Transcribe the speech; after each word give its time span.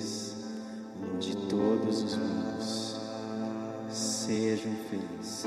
felizes 0.00 0.34
de 1.20 1.36
todos 1.48 2.02
os 2.02 2.16
mundos. 2.16 3.00
Sejam 3.90 4.72
felizes 4.88 5.46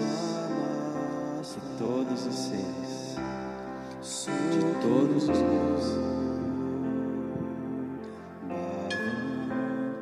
que 1.42 1.78
todos 1.78 2.26
os 2.26 2.36
seres 2.36 3.16
de 4.52 4.60
todos 4.82 5.30
os 5.30 5.40
mundos 5.40 5.84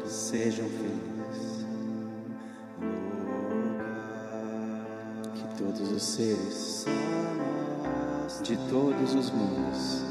sejam 0.08 0.68
felizes. 0.68 1.66
Que 5.36 5.64
todos 5.64 5.92
os 5.92 6.04
seres 6.04 6.86
de 8.44 8.58
todos 8.70 9.14
os 9.14 9.30
mundos 9.32 10.11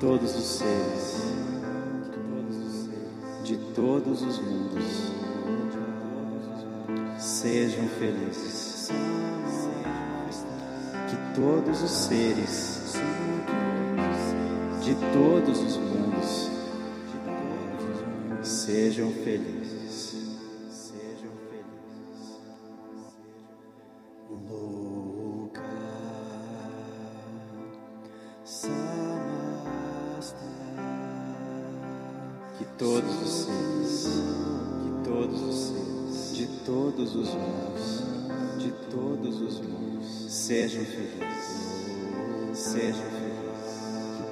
todos 0.00 0.36
os 0.36 0.44
seres 0.44 1.28
de 3.42 3.56
todos 3.74 4.22
os 4.22 4.38
mundos 4.38 5.12
sejam 7.18 7.88
felizes. 7.98 8.90
Que 11.08 11.40
todos 11.40 11.82
os 11.82 11.90
seres 11.90 12.94
de 14.82 14.94
todos 15.12 15.58
os 15.60 15.76
mundos 15.76 16.50
sejam 18.42 19.10
felizes. 19.24 19.77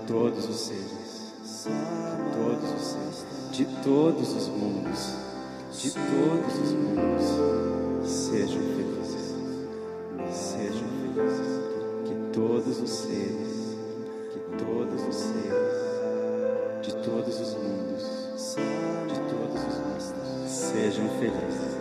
Todos 0.06 0.48
os 0.48 0.56
seres, 0.56 1.32
que 1.64 2.30
todos 2.36 2.70
os 2.74 2.86
seres 2.86 3.24
de 3.52 3.64
todos 3.82 4.32
os 4.36 4.48
mundos, 4.48 5.14
de 5.72 5.90
todos 5.90 6.58
os 6.62 6.72
mundos 6.72 8.08
sejam 8.08 8.60
felizes. 8.60 9.34
Sejam 10.30 10.88
felizes. 11.14 11.56
Que 12.04 12.14
todos 12.32 12.80
os 12.80 12.90
seres, 12.90 13.76
que 14.32 14.64
todos 14.64 15.08
os 15.08 15.14
seres 15.14 15.86
de 16.86 16.92
todos 16.92 17.40
os 17.40 17.54
mundos, 17.54 18.04
de 19.08 19.18
todos 19.28 19.60
os 19.66 19.74
mundos, 19.80 20.48
sejam 20.48 21.08
felizes, 21.18 21.74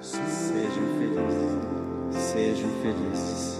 sejam 0.00 0.86
felizes, 0.96 2.32
sejam 2.32 2.70
felizes, 2.80 3.58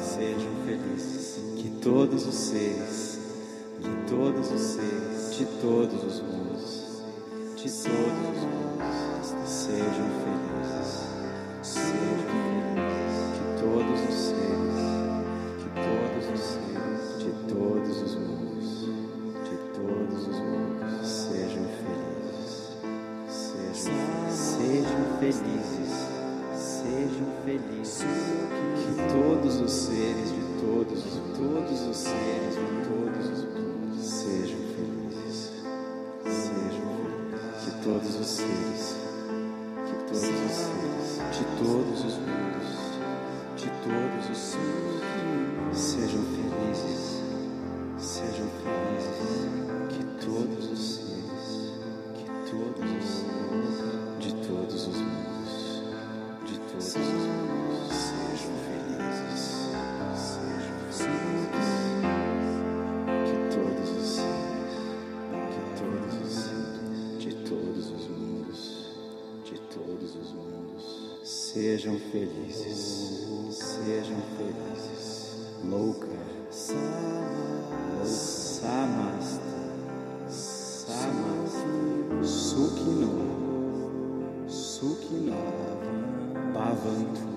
sejam 0.00 0.52
felizes, 0.64 1.40
que 1.56 1.68
todos 1.82 2.28
os 2.28 2.34
seres, 2.34 3.07
de 5.38 5.46
todos 5.62 6.02
os 6.02 6.20
mundos, 6.20 7.04
de 7.54 7.70
todos 7.70 8.26
os 8.34 8.42
mundos, 8.42 9.34
sejam 9.46 10.08
felizes, 10.24 10.90
sejam 11.62 12.16
felizes, 12.26 13.22
que 13.34 13.44
todos 13.62 14.00
os 14.08 14.14
seres, 14.14 14.80
que 15.58 15.68
todos 15.78 16.24
os 16.34 16.40
seres, 16.40 17.18
de 17.22 17.30
todos 17.54 18.02
os 18.02 18.14
mundos 18.16 18.38
de 19.44 19.56
todos 19.78 20.26
os 20.26 20.40
mundos 20.40 21.06
sejam 21.06 21.66
felizes, 21.78 22.76
sejam, 23.28 23.94
sejam 24.28 25.02
felizes, 25.20 25.92
sejam 26.52 27.28
felizes, 27.44 28.02
que 28.74 28.90
todos 29.12 29.60
os 29.60 29.70
seres 29.70 30.30
de 30.32 30.42
todos, 30.60 31.04
todos 31.36 31.80
os 31.86 31.96
seres 31.96 32.54
de 32.56 32.88
todos 32.88 33.38
os 33.38 33.47
todos 37.88 38.20
os 38.20 38.26
seres, 38.26 38.96
que 39.86 39.94
todos 40.04 40.22
os 40.22 40.52
seres 40.52 41.08
de 41.32 41.44
todos 41.56 42.04
os 42.04 42.18
mundos, 42.18 42.68
de 43.56 43.70
todos 43.82 44.30
os 44.30 44.38
seres. 44.38 45.08
Sejam 45.72 46.22
felizes. 46.22 47.22
Sejam 47.98 48.46
felizes, 48.62 49.57
sejam 71.68 71.98
felizes, 71.98 73.28
sejam 73.50 74.22
felizes, 74.36 75.36
louca. 75.64 76.08
Samasta, 78.02 79.42
Samasta, 80.26 81.68
Sukhino, 82.24 83.12
Sukhino, 84.48 85.36
Bhavantu, 86.54 87.28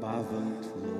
Bhavantu, 0.00 0.99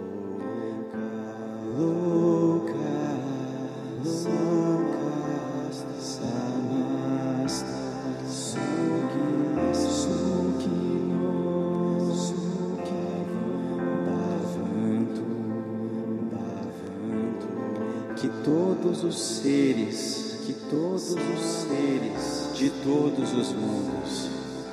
todos 18.81 19.05
os 19.05 19.21
seres, 19.21 20.39
que 20.47 20.55
todos 20.71 21.11
os 21.11 21.41
seres 21.41 22.51
de 22.55 22.71
todos 22.83 23.33
os 23.35 23.53
mundos, 23.53 24.31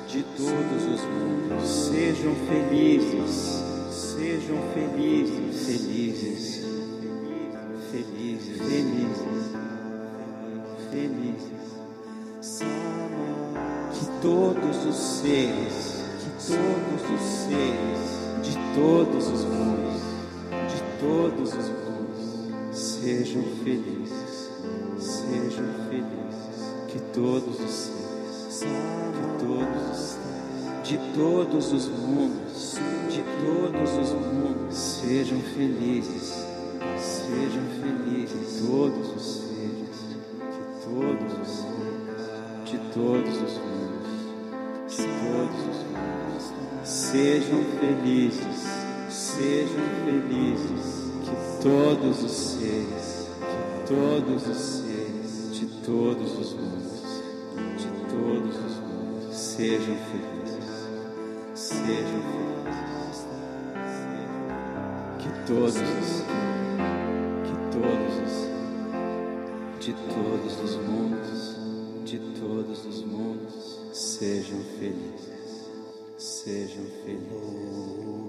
de 0.08 0.22
todos 0.22 0.84
os 0.94 1.02
mundos, 1.02 1.68
sejam 1.68 2.34
felizes, 2.46 3.62
sejam 3.90 4.56
felizes, 4.72 5.66
felizes, 5.66 6.64
felizes, 7.90 8.58
felizes, 8.58 9.18
felizes. 10.90 11.58
Que 13.92 14.06
todos 14.22 14.86
os 14.86 14.96
seres, 14.96 16.04
que 16.20 16.30
todos 16.46 17.02
os 17.14 17.22
seres 17.46 18.00
de 18.42 18.54
todos 18.74 19.28
os 19.28 19.44
mundos, 19.44 20.02
de 20.50 20.80
todos 20.98 21.52
os 21.52 21.68
mundos, 21.68 21.77
sejam 23.08 23.42
felizes, 23.64 24.50
sejam 24.98 25.64
felizes. 25.88 26.28
Que 26.88 26.98
todos 27.14 27.58
os 27.58 27.70
seres, 27.70 28.66
que 29.14 29.44
todos 29.46 29.90
os 29.90 29.98
seres 29.98 30.28
de 30.84 30.98
todos 31.14 31.72
os 31.72 31.88
mundos, 31.88 32.76
de 33.08 33.22
todos 33.44 33.90
os 33.92 34.10
mundos, 34.12 34.74
sejam 34.76 35.40
felizes, 35.40 36.34
sejam 36.98 37.62
felizes. 37.80 38.66
Todos 38.66 39.16
os 39.16 39.22
seres, 39.22 39.98
que 40.52 40.84
todos 40.84 41.32
os 41.40 41.48
seres 41.48 41.78
de 42.66 42.78
todos 42.92 43.36
os 43.36 43.54
mundos, 43.58 44.18
de 44.88 45.06
todos 45.06 45.60
os 45.66 45.80
mundos, 45.94 46.52
sejam 46.84 47.64
felizes, 47.80 48.66
sejam 49.08 49.84
felizes. 50.04 50.97
Que 51.28 51.62
todos 51.62 52.24
os 52.24 52.30
seres, 52.30 53.28
que 53.38 53.94
todos 53.94 54.46
os 54.46 54.56
seres 54.56 55.50
de 55.52 55.66
todos 55.84 56.38
os 56.38 56.54
mundos, 56.54 57.02
de 57.76 57.90
todos 58.08 58.56
os 58.56 58.76
mundos, 58.80 59.36
sejam 59.36 59.96
felizes, 60.08 60.88
sejam 61.54 62.22
felizes. 62.62 63.26
Que 65.18 65.28
todos 65.46 65.74
os, 65.74 66.22
que 67.44 67.56
todos 67.72 68.14
os, 68.24 68.34
de 69.84 69.92
todos 70.14 70.54
os 70.64 70.76
mundos, 70.76 71.40
de 72.04 72.18
todos 72.40 72.86
os 72.86 73.04
mundos, 73.04 73.80
sejam 73.92 74.60
felizes, 74.78 75.68
sejam 76.16 76.84
felizes. 77.04 77.28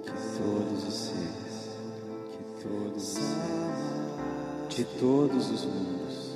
Que 0.03 0.13
todos 0.37 0.87
os 0.87 0.93
seres, 0.93 1.48
todos 2.61 3.17
de 4.69 4.85
todos 4.99 5.49
os 5.49 5.65
mundos, 5.65 6.35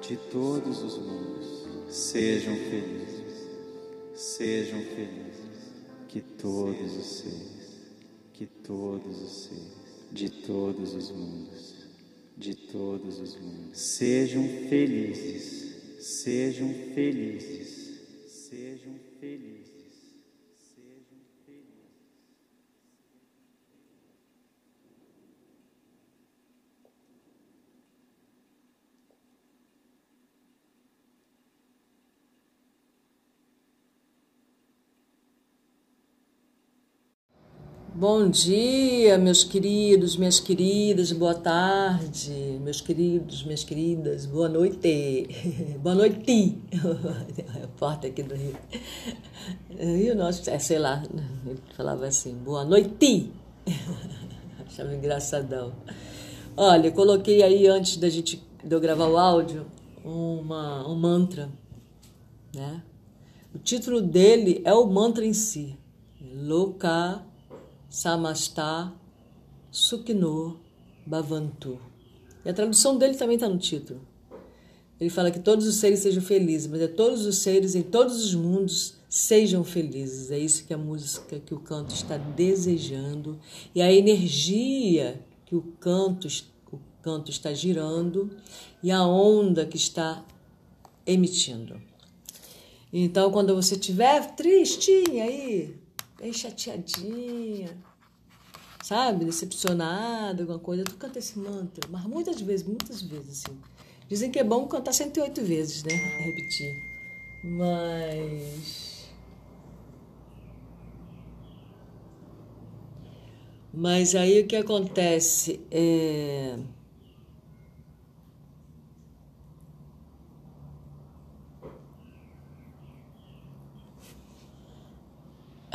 de 0.00 0.16
todos 0.16 0.82
os 0.82 0.98
mundos, 0.98 1.66
sejam 1.88 2.56
felizes, 2.56 3.48
sejam 4.14 4.80
felizes. 4.80 5.46
Que 6.08 6.20
todos 6.20 6.96
os 6.96 7.06
seres, 7.18 7.92
que 8.32 8.46
todos 8.46 9.20
os 9.20 9.42
seres, 9.44 9.76
de 10.10 10.30
todos 10.30 10.94
os 10.94 11.10
mundos, 11.10 11.74
de 12.36 12.54
todos 12.54 13.20
os 13.20 13.36
mundos, 13.36 13.78
sejam 13.78 14.42
felizes, 14.68 16.00
sejam 16.00 16.72
felizes, 16.94 18.00
sejam 18.48 18.94
felizes, 19.20 19.76
sejam 20.74 21.26
Bom 37.98 38.28
dia, 38.28 39.16
meus 39.16 39.42
queridos, 39.42 40.18
minhas 40.18 40.38
queridas, 40.38 41.12
boa 41.12 41.34
tarde, 41.34 42.60
meus 42.60 42.82
queridos, 42.82 43.42
minhas 43.42 43.64
queridas, 43.64 44.26
boa 44.26 44.50
noite, 44.50 45.26
boa 45.82 45.94
noite, 45.94 46.58
a 47.64 47.66
porta 47.78 48.06
aqui 48.06 48.22
do 48.22 48.34
Rio. 48.34 48.54
E 49.80 50.10
o 50.10 50.14
nosso, 50.14 50.50
é, 50.50 50.58
sei 50.58 50.78
lá, 50.78 51.02
ele 51.46 51.58
falava 51.74 52.04
assim, 52.04 52.34
boa 52.34 52.66
noite, 52.66 53.30
achava 54.66 54.94
engraçadão. 54.94 55.72
Olha, 56.54 56.92
coloquei 56.92 57.42
aí 57.42 57.66
antes 57.66 57.96
da 57.96 58.10
gente, 58.10 58.44
de 58.62 58.74
eu 58.74 58.78
gravar 58.78 59.06
o 59.06 59.16
áudio, 59.16 59.64
uma, 60.04 60.86
um 60.86 60.96
mantra, 60.96 61.48
né? 62.54 62.82
O 63.54 63.58
título 63.58 64.02
dele 64.02 64.60
é 64.66 64.74
o 64.74 64.84
mantra 64.84 65.24
em 65.24 65.32
si, 65.32 65.78
Loka 66.20 67.24
Samastha 67.88 68.92
Sukno 69.70 70.60
Bhavantu. 71.06 71.78
E 72.44 72.48
a 72.48 72.54
tradução 72.54 72.96
dele 72.96 73.14
também 73.14 73.34
está 73.36 73.48
no 73.48 73.58
título. 73.58 74.00
Ele 74.98 75.10
fala 75.10 75.30
que 75.30 75.40
todos 75.40 75.66
os 75.66 75.76
seres 75.76 76.00
sejam 76.00 76.22
felizes, 76.22 76.66
mas 76.66 76.80
é 76.80 76.88
todos 76.88 77.26
os 77.26 77.38
seres 77.38 77.74
em 77.74 77.82
todos 77.82 78.24
os 78.24 78.34
mundos 78.34 78.94
sejam 79.08 79.62
felizes. 79.62 80.30
É 80.30 80.38
isso 80.38 80.64
que 80.64 80.72
a 80.72 80.78
música, 80.78 81.38
que 81.38 81.54
o 81.54 81.60
canto 81.60 81.94
está 81.94 82.16
desejando. 82.16 83.38
E 83.74 83.82
a 83.82 83.92
energia 83.92 85.20
que 85.44 85.54
o 85.54 85.62
canto, 85.80 86.28
o 86.72 86.78
canto 87.02 87.30
está 87.30 87.52
girando 87.52 88.30
e 88.82 88.90
a 88.90 89.06
onda 89.06 89.66
que 89.66 89.76
está 89.76 90.24
emitindo. 91.06 91.80
Então, 92.92 93.30
quando 93.30 93.54
você 93.54 93.74
estiver 93.74 94.34
tristinha 94.34 95.24
aí, 95.24 95.74
bem 96.18 96.32
chateadinha, 96.32 97.76
sabe? 98.82 99.24
Decepcionada, 99.24 100.42
alguma 100.42 100.58
coisa, 100.58 100.84
tu 100.84 100.96
canta 100.96 101.18
esse 101.18 101.38
mantra. 101.38 101.88
Mas 101.90 102.04
muitas 102.04 102.40
vezes, 102.40 102.66
muitas 102.66 103.02
vezes, 103.02 103.44
assim. 103.44 103.58
Dizem 104.08 104.30
que 104.30 104.38
é 104.38 104.44
bom 104.44 104.66
cantar 104.68 104.92
108 104.92 105.42
vezes, 105.42 105.82
né? 105.82 105.94
Repetir. 105.94 106.72
Mas. 107.44 109.06
Mas 113.72 114.14
aí 114.14 114.40
o 114.40 114.46
que 114.46 114.56
acontece 114.56 115.60
é. 115.70 116.56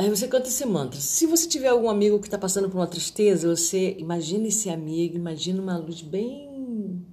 Aí 0.02 0.10
você 0.10 0.26
canta 0.26 0.48
esse 0.48 0.66
mantra. 0.66 1.00
Se 1.00 1.28
você 1.28 1.46
tiver 1.46 1.68
algum 1.68 1.88
amigo 1.88 2.18
que 2.18 2.26
está 2.26 2.36
passando 2.36 2.68
por 2.68 2.76
uma 2.76 2.88
tristeza, 2.88 3.54
você 3.54 3.94
imagina 4.00 4.48
esse 4.48 4.68
amigo, 4.68 5.16
imagina 5.16 5.62
uma 5.62 5.76
luz 5.76 6.02
bem, 6.02 7.06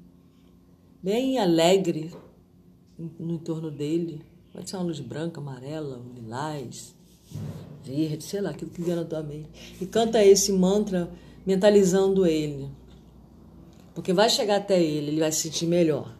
bem 0.99 1.37
alegre 1.37 2.11
no 2.97 3.33
entorno 3.33 3.69
dele. 3.69 4.23
Pode 4.51 4.67
ser 4.67 4.77
uma 4.77 4.85
luz 4.85 4.99
branca, 4.99 5.39
amarela, 5.39 6.01
lilás, 6.15 6.95
verde, 7.83 8.23
sei 8.23 8.41
lá, 8.41 8.49
aquilo 8.49 8.71
que 8.71 8.81
vier 8.81 8.95
na 8.95 9.05
tua 9.05 9.21
mente. 9.21 9.77
E 9.79 9.85
canta 9.85 10.25
esse 10.25 10.51
mantra 10.51 11.11
mentalizando 11.45 12.25
ele. 12.25 12.71
Porque 13.93 14.13
vai 14.13 14.31
chegar 14.31 14.55
até 14.55 14.81
ele, 14.81 15.09
ele 15.09 15.19
vai 15.19 15.31
se 15.31 15.41
sentir 15.41 15.67
melhor. 15.67 16.11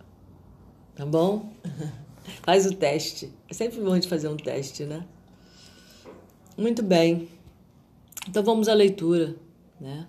Tá 0.94 1.04
bom? 1.04 1.52
Faz 2.46 2.68
o 2.68 2.76
teste. 2.76 3.34
É 3.50 3.56
sempre 3.56 3.82
bom 3.82 3.98
de 3.98 4.08
fazer 4.08 4.28
um 4.28 4.38
teste, 4.38 4.84
né? 4.84 5.04
Muito 6.60 6.84
bem. 6.84 7.30
Então 8.28 8.44
vamos 8.44 8.68
à 8.68 8.74
leitura, 8.74 9.34
né? 9.80 10.06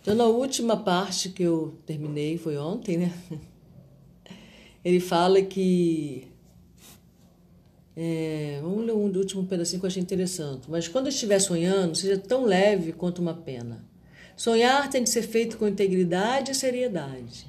Então 0.00 0.14
na 0.14 0.26
última 0.26 0.76
parte 0.76 1.28
que 1.30 1.42
eu 1.42 1.74
terminei, 1.84 2.38
foi 2.38 2.56
ontem, 2.56 2.98
né? 2.98 3.12
Ele 4.84 5.00
fala 5.00 5.42
que 5.42 6.28
é, 7.96 8.60
vamos 8.62 8.86
ler 8.86 8.92
um 8.92 9.06
último 9.06 9.44
pedacinho 9.44 9.80
que 9.80 9.86
eu 9.86 9.88
achei 9.88 10.00
interessante. 10.00 10.70
Mas 10.70 10.86
quando 10.86 11.08
estiver 11.08 11.40
sonhando, 11.40 11.96
seja 11.96 12.16
tão 12.16 12.44
leve 12.44 12.92
quanto 12.92 13.20
uma 13.20 13.34
pena. 13.34 13.84
Sonhar 14.36 14.88
tem 14.88 15.02
de 15.02 15.10
ser 15.10 15.22
feito 15.22 15.58
com 15.58 15.66
integridade 15.66 16.52
e 16.52 16.54
seriedade, 16.54 17.44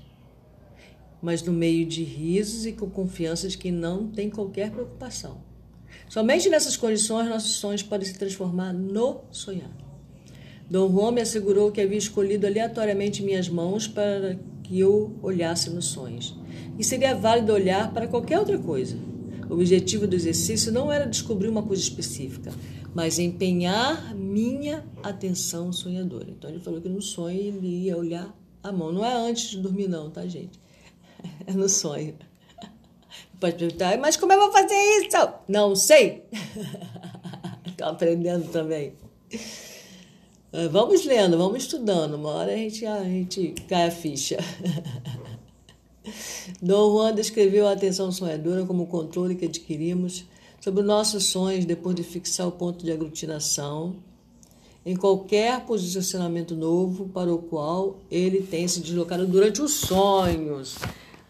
mas 1.21 1.43
no 1.43 1.53
meio 1.53 1.85
de 1.85 2.03
risos 2.03 2.65
e 2.65 2.71
com 2.71 2.89
confiança 2.89 3.47
de 3.47 3.59
quem 3.59 3.71
não 3.71 4.07
tem 4.07 4.27
qualquer 4.27 4.71
preocupação. 4.71 5.52
Somente 6.13 6.47
nessas 6.47 6.77
condições 6.77 7.27
nossos 7.27 7.53
sonhos 7.53 7.81
podem 7.81 8.05
se 8.05 8.13
transformar 8.13 8.71
no 8.71 9.21
sonhar. 9.31 9.71
Dom 10.69 10.87
Juan 10.91 11.11
me 11.13 11.21
assegurou 11.21 11.71
que 11.71 11.81
havia 11.81 11.97
escolhido 11.97 12.45
aleatoriamente 12.45 13.23
minhas 13.23 13.49
mãos 13.49 13.87
para 13.87 14.37
que 14.61 14.79
eu 14.79 15.17
olhasse 15.23 15.71
nos 15.71 15.85
sonhos. 15.85 16.37
E 16.77 16.83
seria 16.83 17.15
válido 17.15 17.51
olhar 17.51 17.91
para 17.91 18.07
qualquer 18.07 18.37
outra 18.37 18.59
coisa. 18.59 18.95
O 19.49 19.55
objetivo 19.55 20.05
do 20.05 20.15
exercício 20.15 20.71
não 20.71 20.91
era 20.91 21.07
descobrir 21.07 21.47
uma 21.47 21.63
coisa 21.63 21.81
específica, 21.81 22.53
mas 22.93 23.17
empenhar 23.17 24.13
minha 24.13 24.85
atenção 25.01 25.73
sonhadora. 25.73 26.29
Então 26.29 26.47
ele 26.47 26.59
falou 26.59 26.79
que 26.79 26.89
no 26.89 27.01
sonho 27.01 27.39
ele 27.39 27.85
ia 27.85 27.97
olhar 27.97 28.31
a 28.61 28.71
mão. 28.71 28.91
Não 28.91 29.03
é 29.03 29.15
antes 29.15 29.49
de 29.49 29.57
dormir, 29.57 29.87
não, 29.87 30.11
tá, 30.11 30.27
gente? 30.27 30.61
É 31.47 31.53
no 31.53 31.67
sonho. 31.67 32.13
Pode 33.43 33.57
perguntar, 33.57 33.97
mas 33.97 34.15
como 34.15 34.31
eu 34.31 34.39
vou 34.39 34.53
fazer 34.53 34.73
isso? 34.73 35.17
Não 35.49 35.75
sei. 35.75 36.23
Estou 37.67 37.87
aprendendo 37.87 38.49
também. 38.53 38.93
É, 40.53 40.69
vamos 40.69 41.03
lendo, 41.03 41.37
vamos 41.37 41.63
estudando. 41.63 42.13
Uma 42.13 42.29
hora 42.29 42.53
a 42.53 42.55
gente, 42.55 42.85
a 42.85 43.03
gente 43.03 43.53
cai 43.67 43.87
a 43.87 43.91
ficha. 43.91 44.37
Dom 46.63 46.93
Juan 46.93 47.13
descreveu 47.13 47.67
a 47.67 47.73
atenção 47.73 48.13
sonhadora 48.13 48.65
como 48.65 48.83
o 48.83 48.87
controle 48.87 49.35
que 49.35 49.43
adquirimos 49.43 50.23
sobre 50.61 50.81
nossos 50.81 51.25
sonhos 51.25 51.65
depois 51.65 51.97
de 51.97 52.03
fixar 52.03 52.47
o 52.47 52.51
ponto 52.53 52.85
de 52.85 52.93
aglutinação 52.93 53.97
em 54.85 54.95
qualquer 54.95 55.65
posicionamento 55.65 56.55
novo 56.55 57.09
para 57.09 57.33
o 57.33 57.39
qual 57.39 57.97
ele 58.09 58.41
tem 58.41 58.69
se 58.69 58.79
deslocado 58.79 59.27
durante 59.27 59.61
os 59.61 59.73
sonhos. 59.73 60.77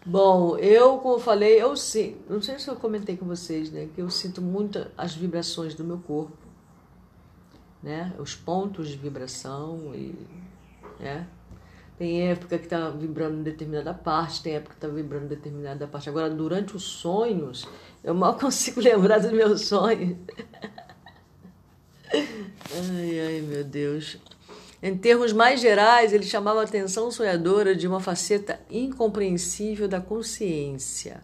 Bom, 0.06 0.58
eu, 0.58 0.98
como 0.98 1.14
eu 1.14 1.18
falei, 1.18 1.62
eu 1.62 1.74
sim, 1.76 2.16
não 2.28 2.42
sei 2.42 2.58
se 2.58 2.68
eu 2.68 2.76
comentei 2.76 3.16
com 3.16 3.24
vocês, 3.24 3.70
né, 3.70 3.88
que 3.94 4.02
eu 4.02 4.10
sinto 4.10 4.42
muito 4.42 4.86
as 4.98 5.14
vibrações 5.14 5.74
do 5.74 5.82
meu 5.82 5.96
corpo, 5.96 6.36
né, 7.82 8.12
os 8.18 8.34
pontos 8.34 8.88
de 8.88 8.98
vibração 8.98 9.94
e, 9.94 10.14
né, 11.00 11.26
tem 11.96 12.28
época 12.28 12.58
que 12.58 12.64
está 12.64 12.90
vibrando 12.90 13.38
em 13.38 13.42
determinada 13.42 13.94
parte, 13.94 14.42
tem 14.42 14.56
época 14.56 14.74
que 14.74 14.84
está 14.84 14.88
vibrando 14.88 15.26
em 15.26 15.28
determinada 15.28 15.86
parte. 15.86 16.08
Agora, 16.08 16.28
durante 16.28 16.74
os 16.76 16.82
sonhos, 16.82 17.68
eu 18.02 18.12
mal 18.14 18.34
consigo 18.38 18.80
lembrar 18.80 19.20
dos 19.20 19.30
meus 19.30 19.62
sonhos. 19.66 20.18
ai, 22.12 23.20
ai, 23.20 23.40
meu 23.40 23.62
Deus. 23.62 24.18
Em 24.86 24.94
termos 24.98 25.32
mais 25.32 25.62
gerais, 25.62 26.12
ele 26.12 26.26
chamava 26.26 26.60
a 26.60 26.64
atenção 26.64 27.10
sonhadora 27.10 27.74
de 27.74 27.88
uma 27.88 28.00
faceta 28.00 28.60
incompreensível 28.70 29.88
da 29.88 29.98
consciência, 29.98 31.22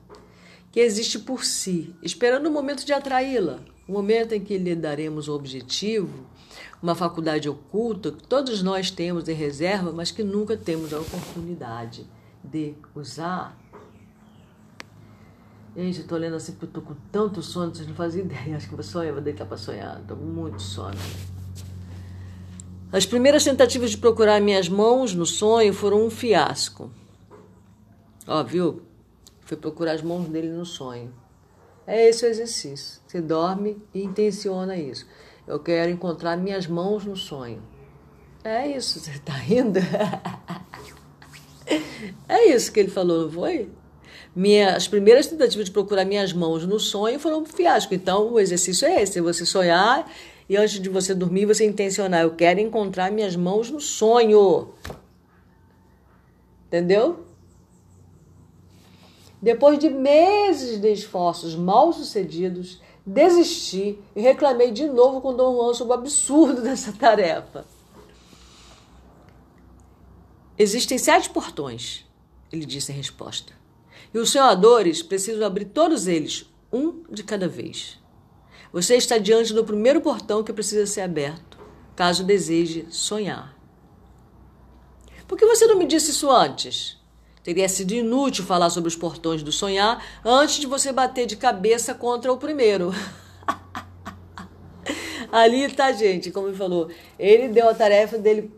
que 0.73 0.81
existe 0.81 1.19
por 1.19 1.45
si, 1.45 1.95
esperando 2.03 2.47
o 2.47 2.51
momento 2.51 2.87
de 2.87 2.95
atraí-la, 2.95 3.61
o 3.87 3.93
momento 3.93 4.33
em 4.33 4.41
que 4.41 4.57
lhe 4.57 4.75
daremos 4.75 5.29
o 5.29 5.35
objetivo, 5.35 6.27
uma 6.83 6.95
faculdade 6.95 7.51
oculta 7.51 8.13
que 8.13 8.27
todos 8.27 8.63
nós 8.63 8.91
temos 8.91 9.29
em 9.29 9.35
reserva, 9.35 9.93
mas 9.93 10.11
que 10.11 10.23
nunca 10.23 10.57
temos 10.57 10.95
a 10.95 11.01
oportunidade 11.01 12.07
de 12.43 12.73
usar. 12.95 13.55
Gente, 15.77 15.99
eu 15.99 16.03
estou 16.05 16.17
lendo 16.17 16.37
assim 16.37 16.53
porque 16.53 16.65
eu 16.65 16.81
estou 16.81 16.83
com 16.83 16.95
tanto 17.13 17.43
sono, 17.43 17.75
vocês 17.75 17.87
não 17.87 17.95
fazem 17.95 18.25
ideia. 18.25 18.57
Acho 18.57 18.71
que 18.71 18.75
vou 18.75 18.83
sonhar, 18.83 19.13
vou 19.13 19.21
deitar 19.21 19.45
para 19.45 19.59
sonhar. 19.59 20.01
Estou 20.01 20.17
muito 20.17 20.63
sono. 20.63 20.97
As 22.93 23.07
primeiras 23.07 23.45
tentativas 23.45 23.93
de 23.93 23.99
procurar 23.99 24.41
minhas 24.41 24.69
mãos 24.69 25.15
no 25.15 25.25
sonho 25.25 25.73
foram 25.73 26.05
um 26.05 26.11
fiasco. 26.11 26.91
Ó, 28.27 28.43
viu? 28.43 28.83
Foi 29.43 29.57
procurar 29.57 29.93
as 29.93 30.03
mãos 30.03 30.29
dele 30.29 30.49
no 30.49 30.67
sonho. 30.67 31.15
É 31.87 32.09
esse 32.09 32.27
o 32.27 32.29
exercício. 32.29 33.01
Você 33.07 33.21
dorme 33.21 33.81
e 33.95 34.03
intenciona 34.03 34.77
isso. 34.77 35.07
Eu 35.47 35.61
quero 35.61 35.91
encontrar 35.91 36.37
minhas 36.37 36.67
mãos 36.67 37.05
no 37.05 37.17
sonho. 37.17 37.63
É 38.43 38.67
isso, 38.67 38.99
você 38.99 39.13
está 39.13 39.35
rindo? 39.35 39.79
é 42.29 42.47
isso 42.47 42.73
que 42.73 42.81
ele 42.81 42.91
falou, 42.91 43.25
não 43.25 43.31
foi? 43.31 43.71
Minha, 44.35 44.77
as 44.77 44.89
primeiras 44.89 45.27
tentativas 45.27 45.67
de 45.67 45.73
procurar 45.73 46.05
minhas 46.05 46.33
mãos 46.33 46.67
no 46.67 46.81
sonho 46.81 47.21
foram 47.21 47.43
um 47.43 47.45
fiasco. 47.45 47.95
Então, 47.95 48.33
o 48.33 48.41
exercício 48.41 48.87
é 48.87 49.03
esse: 49.03 49.19
é 49.19 49.23
você 49.23 49.45
sonhar 49.45 50.09
e 50.51 50.57
antes 50.57 50.81
de 50.81 50.89
você 50.89 51.15
dormir, 51.15 51.47
você 51.47 51.65
intencionar, 51.65 52.23
eu 52.23 52.35
quero 52.35 52.59
encontrar 52.59 53.13
minhas 53.13 53.37
mãos 53.37 53.71
no 53.71 53.81
sonho. 53.81 54.75
Entendeu? 56.67 57.25
Depois 59.41 59.79
de 59.79 59.89
meses 59.89 60.81
de 60.81 60.93
esforços 60.93 61.55
mal 61.55 61.93
sucedidos, 61.93 62.83
desisti 63.07 63.97
e 64.17 64.21
reclamei 64.21 64.73
de 64.73 64.89
novo 64.89 65.21
com 65.21 65.37
Dom 65.37 65.55
Juan 65.55 65.73
sobre 65.73 65.93
o 65.93 65.99
absurdo 65.99 66.63
dessa 66.67 66.93
tarefa. 66.93 67.65
Existem 70.59 70.99
sete 70.99 71.31
portões, 71.31 72.05
ele 72.51 72.67
disse 72.67 72.91
em 72.91 72.97
resposta. 72.97 73.53
E 74.13 74.19
os 74.19 74.31
sonhadores 74.31 75.01
precisam 75.01 75.47
abrir 75.47 75.67
todos 75.67 76.09
eles, 76.09 76.45
um 76.73 77.05
de 77.09 77.23
cada 77.23 77.47
vez. 77.47 78.01
Você 78.73 78.95
está 78.97 79.19
diante 79.19 79.53
do 79.53 79.65
primeiro 79.65 80.01
portão 80.01 80.45
que 80.45 80.53
precisa 80.53 80.87
ser 80.87 81.01
aberto, 81.01 81.59
caso 81.97 82.23
deseje 82.23 82.87
sonhar. 82.91 83.59
Por 85.27 85.37
que 85.37 85.45
você 85.47 85.67
não 85.67 85.77
me 85.77 85.87
disse 85.87 86.11
isso 86.13 86.31
antes? 86.31 86.99
Teria 87.43 87.69
sido 87.69 87.93
inútil 87.93 88.45
falar 88.45 88.71
sobre 88.71 88.89
os 88.89 88.97
portões 88.97 89.43
do 89.43 89.51
sonhar 89.51 90.05
antes 90.25 90.57
de 90.57 90.67
você 90.67 90.93
bater 90.93 91.27
de 91.27 91.37
cabeça 91.37 91.95
contra 91.95 92.33
o 92.33 92.37
primeiro. 92.37 92.93
Ali 95.33 95.69
tá, 95.73 95.91
gente, 95.93 96.31
como 96.31 96.49
ele 96.49 96.57
falou, 96.57 96.89
ele 97.19 97.49
deu 97.49 97.69
a 97.69 97.75
tarefa 97.75 98.19
dele 98.19 98.53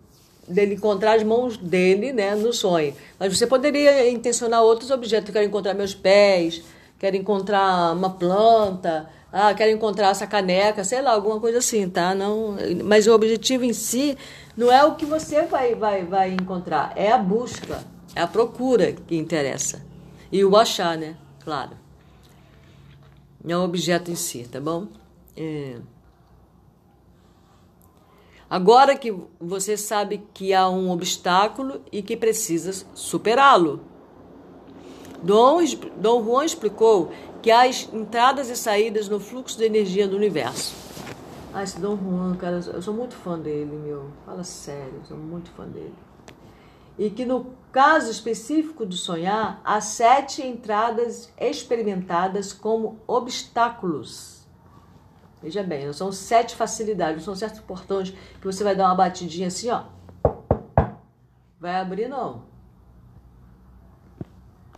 dele 0.47 0.75
encontrar 0.75 1.15
as 1.15 1.23
mãos 1.23 1.57
dele, 1.57 2.13
né, 2.13 2.35
no 2.35 2.53
sonho. 2.53 2.95
Mas 3.19 3.37
você 3.37 3.47
poderia 3.47 4.11
intencionar 4.11 4.63
outros 4.63 4.91
objetos. 4.91 5.33
quero 5.33 5.47
encontrar 5.47 5.75
meus 5.75 5.95
pés, 5.95 6.63
quero 6.99 7.17
encontrar 7.17 7.95
uma 7.95 8.11
planta, 8.11 9.09
ah, 9.33 9.55
quero 9.55 9.71
encontrar 9.71 10.11
essa 10.11 10.27
caneca, 10.27 10.85
sei 10.85 11.01
lá, 11.01 11.13
alguma 11.13 11.41
coisa 11.41 11.59
assim, 11.59 11.89
tá? 11.89 12.15
Não, 12.15 12.55
mas 12.85 13.07
o 13.07 13.15
objetivo 13.15 13.65
em 13.65 13.73
si 13.73 14.17
não 14.55 14.71
é 14.71 14.85
o 14.85 14.95
que 14.95 15.07
você 15.07 15.43
vai, 15.43 15.75
vai, 15.75 16.05
vai 16.05 16.31
encontrar, 16.33 16.93
é 16.95 17.11
a 17.11 17.17
busca, 17.17 17.83
é 18.15 18.21
a 18.21 18.27
procura 18.27 18.93
que 18.93 19.17
interessa. 19.17 19.83
E 20.31 20.45
o 20.45 20.55
achar, 20.55 20.99
né? 20.99 21.17
Claro. 21.43 21.71
Não 23.43 23.55
é 23.55 23.59
o 23.59 23.65
objeto 23.65 24.11
em 24.11 24.15
si, 24.15 24.47
tá 24.51 24.61
bom? 24.61 24.87
É. 25.35 25.77
Agora 28.49 28.95
que 28.95 29.15
você 29.41 29.79
sabe 29.79 30.23
que 30.35 30.53
há 30.53 30.69
um 30.69 30.91
obstáculo 30.91 31.81
e 31.91 32.03
que 32.03 32.19
precisa 32.19 32.87
superá-lo. 32.95 33.81
Dom, 35.23 35.61
Dom 35.97 36.23
Juan 36.23 36.45
explicou 36.45 37.13
que 37.43 37.51
há 37.51 37.67
entradas 37.67 38.49
e 38.49 38.57
saídas 38.57 39.09
no 39.09 39.19
fluxo 39.19 39.59
de 39.59 39.65
energia 39.65 40.07
do 40.07 40.17
universo. 40.17 40.75
Ah, 41.53 41.63
esse 41.63 41.79
Dom 41.79 41.97
Juan, 41.97 42.37
cara, 42.37 42.61
eu 42.73 42.81
sou 42.81 42.95
muito 42.95 43.15
fã 43.15 43.39
dele, 43.39 43.77
meu. 43.77 44.11
Fala 44.25 44.45
sério, 44.45 44.95
eu 45.01 45.05
sou 45.05 45.17
muito 45.17 45.51
fã 45.51 45.67
dele. 45.67 45.95
E 46.99 47.11
que 47.11 47.25
no 47.25 47.55
caso 47.71 48.11
específico 48.11 48.87
do 48.87 48.95
sonhar, 48.95 49.61
há 49.65 49.81
sete 49.81 50.41
entradas 50.47 51.31
experimentadas 51.39 52.53
como 52.53 53.01
obstáculos 53.07 54.43
Veja 55.43 55.63
bem, 55.65 55.87
não 55.87 55.93
são 55.93 56.13
sete 56.13 56.55
facilidades, 56.55 57.25
são 57.25 57.35
certos 57.35 57.61
portões 57.61 58.11
que 58.11 58.47
você 58.47 58.63
vai 58.63 58.77
dar 58.77 58.87
uma 58.87 58.95
batidinha 58.95 59.49
assim, 59.49 59.69
ó. 59.71 59.83
Vai 61.59 61.75
abrir, 61.75 62.09
não. 62.09 62.45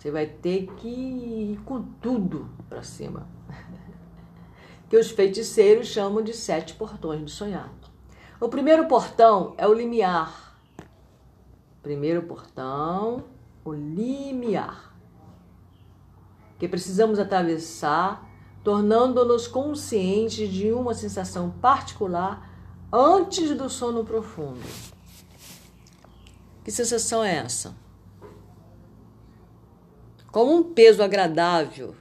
Você 0.04 0.10
vai 0.10 0.26
ter 0.26 0.66
que 0.76 0.86
ir 0.86 1.60
com 1.64 1.80
tudo 1.80 2.50
para 2.68 2.82
cima. 2.82 3.26
que 4.90 4.98
os 4.98 5.10
feiticeiros 5.10 5.86
chamam 5.86 6.22
de 6.22 6.34
sete 6.34 6.74
portões 6.74 7.24
de 7.24 7.30
sonhar. 7.30 7.72
O 8.38 8.46
primeiro 8.50 8.86
portão 8.86 9.54
é 9.56 9.66
o 9.66 9.72
limiar. 9.72 10.60
Primeiro 11.82 12.24
portão, 12.24 13.24
o 13.64 13.72
limiar. 13.72 14.94
Que 16.58 16.68
precisamos 16.68 17.18
atravessar 17.18 18.30
tornando-nos 18.62 19.48
conscientes 19.48 20.50
de 20.50 20.70
uma 20.70 20.92
sensação 20.92 21.48
particular 21.48 22.46
antes 22.92 23.56
do 23.56 23.70
sono 23.70 24.04
profundo. 24.04 24.60
Que 26.62 26.70
sensação 26.70 27.24
é 27.24 27.36
essa? 27.36 27.83
Como 30.34 30.52
um 30.52 30.64
peso 30.64 31.00
agradável 31.00 31.94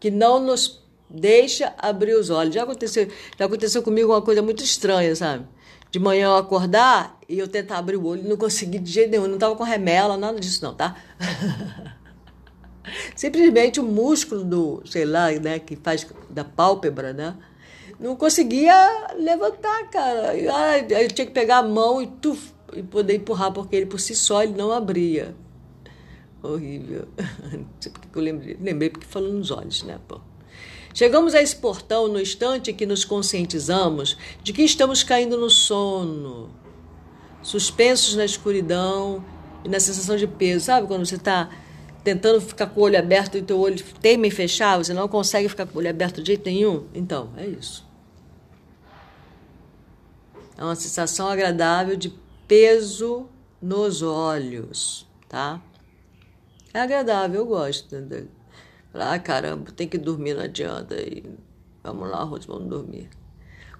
que 0.00 0.10
não 0.10 0.40
nos 0.40 0.82
deixa 1.10 1.74
abrir 1.76 2.14
os 2.14 2.30
olhos. 2.30 2.54
Já 2.54 2.62
aconteceu, 2.62 3.06
já 3.38 3.44
aconteceu 3.44 3.82
comigo 3.82 4.10
uma 4.10 4.22
coisa 4.22 4.40
muito 4.40 4.64
estranha, 4.64 5.14
sabe? 5.14 5.44
De 5.90 5.98
manhã 5.98 6.28
eu 6.28 6.36
acordar 6.36 7.18
e 7.28 7.38
eu 7.38 7.46
tentar 7.46 7.76
abrir 7.76 7.96
o 7.96 8.06
olho 8.06 8.26
não 8.26 8.38
consegui 8.38 8.78
de 8.78 8.90
jeito 8.90 9.10
nenhum. 9.10 9.26
Não 9.26 9.34
estava 9.34 9.54
com 9.54 9.64
remela, 9.64 10.16
nada 10.16 10.40
disso 10.40 10.64
não, 10.64 10.74
tá? 10.74 10.96
Simplesmente 13.14 13.78
o 13.78 13.82
músculo 13.82 14.44
do, 14.44 14.82
sei 14.86 15.04
lá, 15.04 15.30
né, 15.32 15.58
que 15.58 15.76
faz 15.76 16.06
da 16.30 16.44
pálpebra, 16.44 17.12
né? 17.12 17.36
Não 18.00 18.16
conseguia 18.16 19.12
levantar, 19.18 19.90
cara. 19.90 20.30
Aí 20.30 20.86
eu 20.88 21.08
tinha 21.08 21.26
que 21.26 21.34
pegar 21.34 21.58
a 21.58 21.62
mão 21.62 22.00
e, 22.00 22.06
tuf, 22.06 22.50
e 22.72 22.82
poder 22.82 23.16
empurrar, 23.16 23.52
porque 23.52 23.76
ele 23.76 23.84
por 23.84 24.00
si 24.00 24.14
só 24.14 24.42
ele 24.42 24.54
não 24.54 24.72
abria. 24.72 25.36
Horrível. 26.42 27.08
Porque 27.80 28.08
eu 28.18 28.22
lembrei, 28.22 28.56
lembrei 28.60 28.90
porque 28.90 29.06
falou 29.06 29.32
nos 29.32 29.50
olhos, 29.50 29.82
né, 29.82 29.98
pô? 30.06 30.20
Chegamos 30.94 31.34
a 31.34 31.42
esse 31.42 31.54
portão 31.54 32.08
no 32.08 32.20
instante 32.20 32.72
que 32.72 32.86
nos 32.86 33.04
conscientizamos 33.04 34.16
de 34.42 34.52
que 34.52 34.62
estamos 34.62 35.02
caindo 35.02 35.36
no 35.36 35.50
sono, 35.50 36.50
suspensos 37.42 38.16
na 38.16 38.24
escuridão 38.24 39.24
e 39.64 39.68
na 39.68 39.78
sensação 39.78 40.16
de 40.16 40.26
peso. 40.26 40.64
Sabe 40.64 40.86
quando 40.86 41.06
você 41.06 41.16
está 41.16 41.50
tentando 42.02 42.40
ficar 42.40 42.66
com 42.68 42.80
o 42.80 42.84
olho 42.84 42.98
aberto 42.98 43.36
e 43.36 43.42
teu 43.42 43.58
olho 43.58 43.82
teima 44.00 44.26
em 44.26 44.30
fechar, 44.30 44.78
você 44.78 44.94
não 44.94 45.06
consegue 45.06 45.48
ficar 45.48 45.66
com 45.66 45.76
o 45.76 45.78
olho 45.78 45.90
aberto 45.90 46.22
de 46.22 46.28
jeito 46.28 46.46
nenhum? 46.46 46.86
Então, 46.94 47.30
é 47.36 47.46
isso. 47.46 47.86
É 50.56 50.64
uma 50.64 50.74
sensação 50.74 51.28
agradável 51.28 51.96
de 51.96 52.12
peso 52.48 53.28
nos 53.62 54.02
olhos, 54.02 55.06
tá? 55.28 55.62
É 56.78 56.80
agradável, 56.80 57.40
eu 57.40 57.46
gosto. 57.46 57.96
Né? 57.96 58.26
Ah, 58.94 59.18
caramba, 59.18 59.72
tem 59.72 59.88
que 59.88 59.98
dormir, 59.98 60.34
não 60.34 60.44
adianta. 60.44 60.94
E 60.94 61.24
vamos 61.82 62.08
lá, 62.08 62.22
Rose, 62.22 62.46
vamos 62.46 62.68
dormir. 62.68 63.10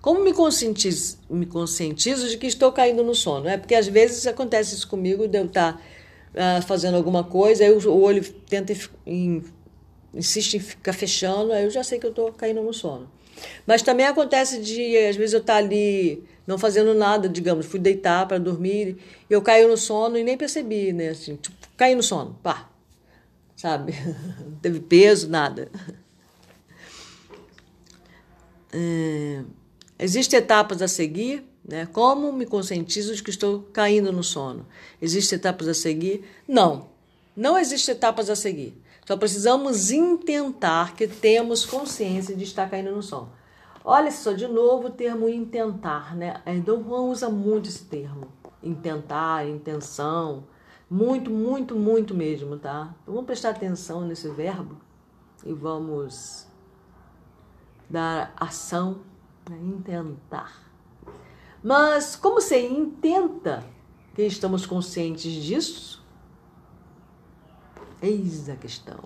Como 0.02 0.24
me 0.24 0.32
conscientizo, 0.32 1.18
me 1.30 1.46
conscientizo 1.46 2.28
de 2.28 2.36
que 2.36 2.48
estou 2.48 2.72
caindo 2.72 3.04
no 3.04 3.14
sono? 3.14 3.48
É 3.48 3.56
porque 3.56 3.76
às 3.76 3.86
vezes 3.86 4.26
acontece 4.26 4.74
isso 4.74 4.88
comigo, 4.88 5.28
de 5.28 5.38
eu 5.38 5.46
estar 5.46 5.80
uh, 6.34 6.60
fazendo 6.66 6.96
alguma 6.96 7.22
coisa, 7.22 7.62
aí 7.62 7.70
o, 7.70 8.00
olho 8.00 8.24
tenta 8.48 8.74
em, 9.06 9.44
insiste 10.12 10.54
em 10.54 10.60
ficar 10.60 10.92
fechando, 10.92 11.52
aí 11.52 11.64
eu 11.64 11.70
já 11.70 11.84
sei 11.84 12.00
que 12.00 12.06
eu 12.06 12.10
estou 12.10 12.32
caindo 12.32 12.60
no 12.62 12.74
sono. 12.74 13.08
Mas 13.64 13.80
também 13.80 14.06
acontece 14.06 14.60
de, 14.60 14.96
às 15.06 15.14
vezes, 15.14 15.34
eu 15.34 15.40
estar 15.40 15.52
tá 15.52 15.58
ali 15.60 16.24
não 16.44 16.58
fazendo 16.58 16.94
nada, 16.94 17.28
digamos, 17.28 17.66
fui 17.66 17.78
deitar 17.78 18.26
para 18.26 18.38
dormir, 18.38 18.96
eu 19.30 19.40
caio 19.40 19.68
no 19.68 19.76
sono 19.76 20.18
e 20.18 20.24
nem 20.24 20.36
percebi, 20.36 20.92
né? 20.92 21.10
Assim, 21.10 21.36
tipo, 21.36 21.56
caí 21.76 21.94
no 21.94 22.02
sono, 22.02 22.36
pá, 22.42 22.68
sabe? 23.58 23.92
Não 24.40 24.56
teve 24.62 24.80
peso, 24.80 25.28
nada. 25.28 25.70
É, 28.72 29.42
existem 29.98 30.38
etapas 30.38 30.80
a 30.80 30.88
seguir 30.88 31.46
né? 31.68 31.86
Como 31.92 32.32
me 32.32 32.46
conscientizo 32.46 33.14
de 33.14 33.22
que 33.22 33.28
estou 33.28 33.60
caindo 33.74 34.10
no 34.10 34.24
sono? 34.24 34.66
Existem 35.02 35.36
etapas 35.36 35.68
a 35.68 35.74
seguir? 35.74 36.24
Não, 36.48 36.88
não 37.36 37.58
existem 37.58 37.94
etapas 37.94 38.30
a 38.30 38.34
seguir. 38.34 38.82
Só 39.06 39.18
precisamos 39.18 39.90
intentar 39.90 40.96
que 40.96 41.06
temos 41.06 41.66
consciência 41.66 42.34
de 42.34 42.44
estar 42.44 42.70
caindo 42.70 42.90
no 42.90 43.02
sono. 43.02 43.30
Olha 43.84 44.10
só, 44.10 44.32
de 44.32 44.48
novo 44.48 44.88
o 44.88 44.90
termo 44.90 45.28
intentar, 45.28 46.16
né? 46.16 46.40
Dom 46.64 46.82
Juan 46.82 47.02
usa 47.02 47.28
muito 47.28 47.68
esse 47.68 47.84
termo. 47.84 48.28
Intentar, 48.62 49.46
intenção. 49.46 50.44
Muito, 50.90 51.30
muito, 51.30 51.76
muito 51.76 52.14
mesmo, 52.14 52.58
tá? 52.58 52.94
Então, 53.02 53.14
vamos 53.14 53.26
prestar 53.26 53.50
atenção 53.50 54.06
nesse 54.06 54.28
verbo 54.30 54.76
e 55.44 55.52
vamos 55.52 56.46
dar 57.90 58.32
ação, 58.36 59.02
né? 59.48 59.58
intentar. 59.62 60.62
Mas 61.62 62.16
como 62.16 62.40
você 62.40 62.66
intenta 62.66 63.64
que 64.14 64.22
estamos 64.22 64.64
conscientes 64.64 65.32
disso? 65.32 66.02
Eis 68.00 68.48
a 68.48 68.56
questão. 68.56 68.98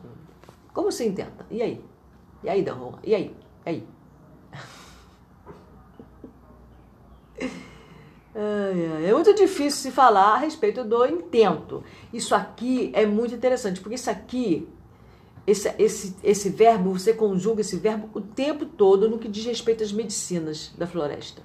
Como 0.72 0.92
você 0.92 1.08
intenta? 1.08 1.44
E 1.50 1.62
aí? 1.62 1.84
E 2.44 2.48
aí, 2.48 2.62
Dom 2.62 2.98
E 3.02 3.14
aí? 3.14 3.36
E 3.66 3.68
aí? 3.68 3.88
É 8.72 9.12
muito 9.12 9.34
difícil 9.34 9.80
se 9.82 9.90
falar 9.90 10.34
a 10.34 10.38
respeito 10.38 10.84
do 10.84 11.04
intento. 11.06 11.82
Isso 12.12 12.34
aqui 12.34 12.90
é 12.94 13.04
muito 13.06 13.34
interessante, 13.34 13.80
porque 13.80 13.94
isso 13.94 14.10
aqui, 14.10 14.68
esse, 15.46 15.74
esse, 15.78 16.16
esse 16.22 16.48
verbo, 16.50 16.98
você 16.98 17.12
conjuga 17.12 17.60
esse 17.60 17.76
verbo 17.76 18.08
o 18.14 18.20
tempo 18.20 18.64
todo 18.64 19.08
no 19.08 19.18
que 19.18 19.28
diz 19.28 19.44
respeito 19.44 19.82
às 19.82 19.92
medicinas 19.92 20.72
da 20.76 20.86
floresta. 20.86 21.42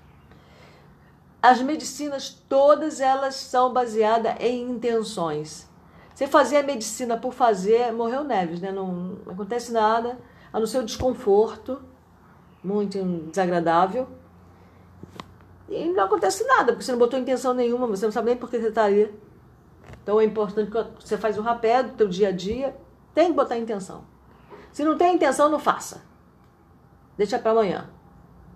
As 1.42 1.62
medicinas 1.62 2.30
todas 2.50 3.00
elas 3.00 3.36
são 3.36 3.72
baseadas 3.72 4.36
em 4.40 4.70
intenções. 4.70 5.68
Você 6.14 6.26
fazer 6.26 6.58
a 6.58 6.64
medicina 6.64 7.16
por 7.16 7.32
fazer, 7.32 7.92
morreu 7.92 8.24
Neves, 8.24 8.60
né? 8.60 8.72
Não, 8.72 9.20
não 9.24 9.34
acontece 9.34 9.72
nada, 9.72 10.18
a 10.52 10.60
não 10.60 10.66
ser 10.66 10.80
o 10.80 10.84
desconforto, 10.84 11.80
muito 12.64 12.98
desagradável. 13.30 14.08
E 15.70 15.90
não 15.90 16.06
acontece 16.06 16.46
nada, 16.46 16.72
porque 16.72 16.84
você 16.84 16.92
não 16.92 17.00
botou 17.00 17.20
intenção 17.20 17.54
nenhuma, 17.54 17.88
você 17.88 18.06
não 18.06 18.12
sabe 18.12 18.30
nem 18.30 18.38
por 18.38 18.50
que 18.50 18.60
você 18.60 18.70
está 18.70 18.86
ali. 18.86 19.14
Então 20.02 20.20
é 20.22 20.24
importante 20.24 20.72
que 20.72 21.06
você 21.06 21.18
faz 21.18 21.38
o 21.38 21.42
rapé 21.42 21.84
do 21.84 21.94
teu 21.94 22.08
dia 22.08 22.30
a 22.30 22.32
dia, 22.32 22.76
tem 23.14 23.28
que 23.28 23.34
botar 23.34 23.58
intenção. 23.58 24.04
Se 24.72 24.84
não 24.84 24.98
tem 24.98 25.16
intenção, 25.16 25.50
não 25.50 25.60
faça. 25.60 26.02
Deixa 27.18 27.40
para 27.40 27.52
amanhã. 27.52 27.90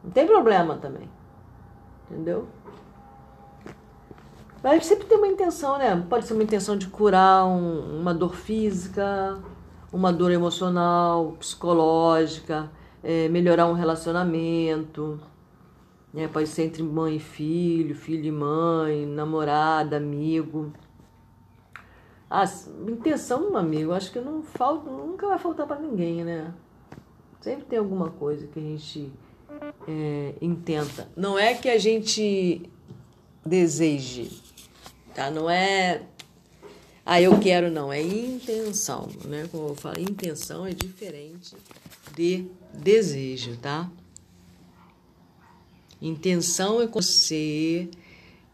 Não 0.04 0.12
tem 0.12 0.26
problema 0.26 0.78
também. 0.78 1.10
Entendeu? 2.10 2.48
Mas 4.64 4.86
sempre 4.86 5.06
tem 5.08 5.18
uma 5.18 5.28
intenção, 5.28 5.78
né? 5.78 6.06
Pode 6.08 6.26
ser 6.26 6.34
uma 6.34 6.44
intenção 6.44 6.78
de 6.78 6.88
curar 6.88 7.46
um, 7.46 8.00
uma 8.00 8.14
dor 8.14 8.36
física, 8.36 9.40
uma 9.92 10.14
dor 10.14 10.32
emocional, 10.32 11.36
psicológica, 11.40 12.70
é, 13.04 13.28
melhorar 13.28 13.66
um 13.66 13.74
relacionamento. 13.74 15.20
Né? 16.14 16.28
Pode 16.28 16.48
ser 16.48 16.64
entre 16.64 16.84
mãe 16.84 17.16
e 17.16 17.20
filho, 17.20 17.96
filho 17.96 18.26
e 18.26 18.32
mãe, 18.32 19.06
namorada, 19.06 19.98
amigo. 19.98 20.74
A 22.30 22.46
intenção, 22.88 23.56
amigo, 23.58 23.92
acho 23.92 24.12
que 24.12 24.20
não 24.20 24.42
falta, 24.42 24.90
nunca 24.90 25.28
vai 25.28 25.38
faltar 25.38 25.68
para 25.68 25.80
ninguém, 25.80 26.24
né? 26.24 26.54
Sempre 27.42 27.66
tem 27.66 27.80
alguma 27.80 28.10
coisa 28.10 28.48
que 28.48 28.60
a 28.60 28.62
gente 28.62 29.12
é, 29.88 30.36
intenta. 30.42 31.10
Não 31.16 31.38
é 31.38 31.54
que 31.54 31.70
a 31.70 31.78
gente 31.78 32.70
deseje, 33.46 34.42
tá? 35.14 35.30
Não 35.30 35.50
é 35.50 36.04
ah, 37.06 37.20
eu 37.20 37.40
quero, 37.40 37.72
não. 37.72 37.92
É 37.92 38.02
intenção, 38.02 39.10
né? 39.26 39.48
Como 39.52 39.70
eu 39.70 39.76
falo, 39.76 40.00
intenção 40.00 40.66
é 40.66 40.72
diferente 40.72 41.56
de 42.16 42.48
desejo, 42.74 43.58
tá? 43.58 43.92
Intenção 46.02 46.82
é 46.82 46.88
quando 46.88 47.04
você 47.06 47.88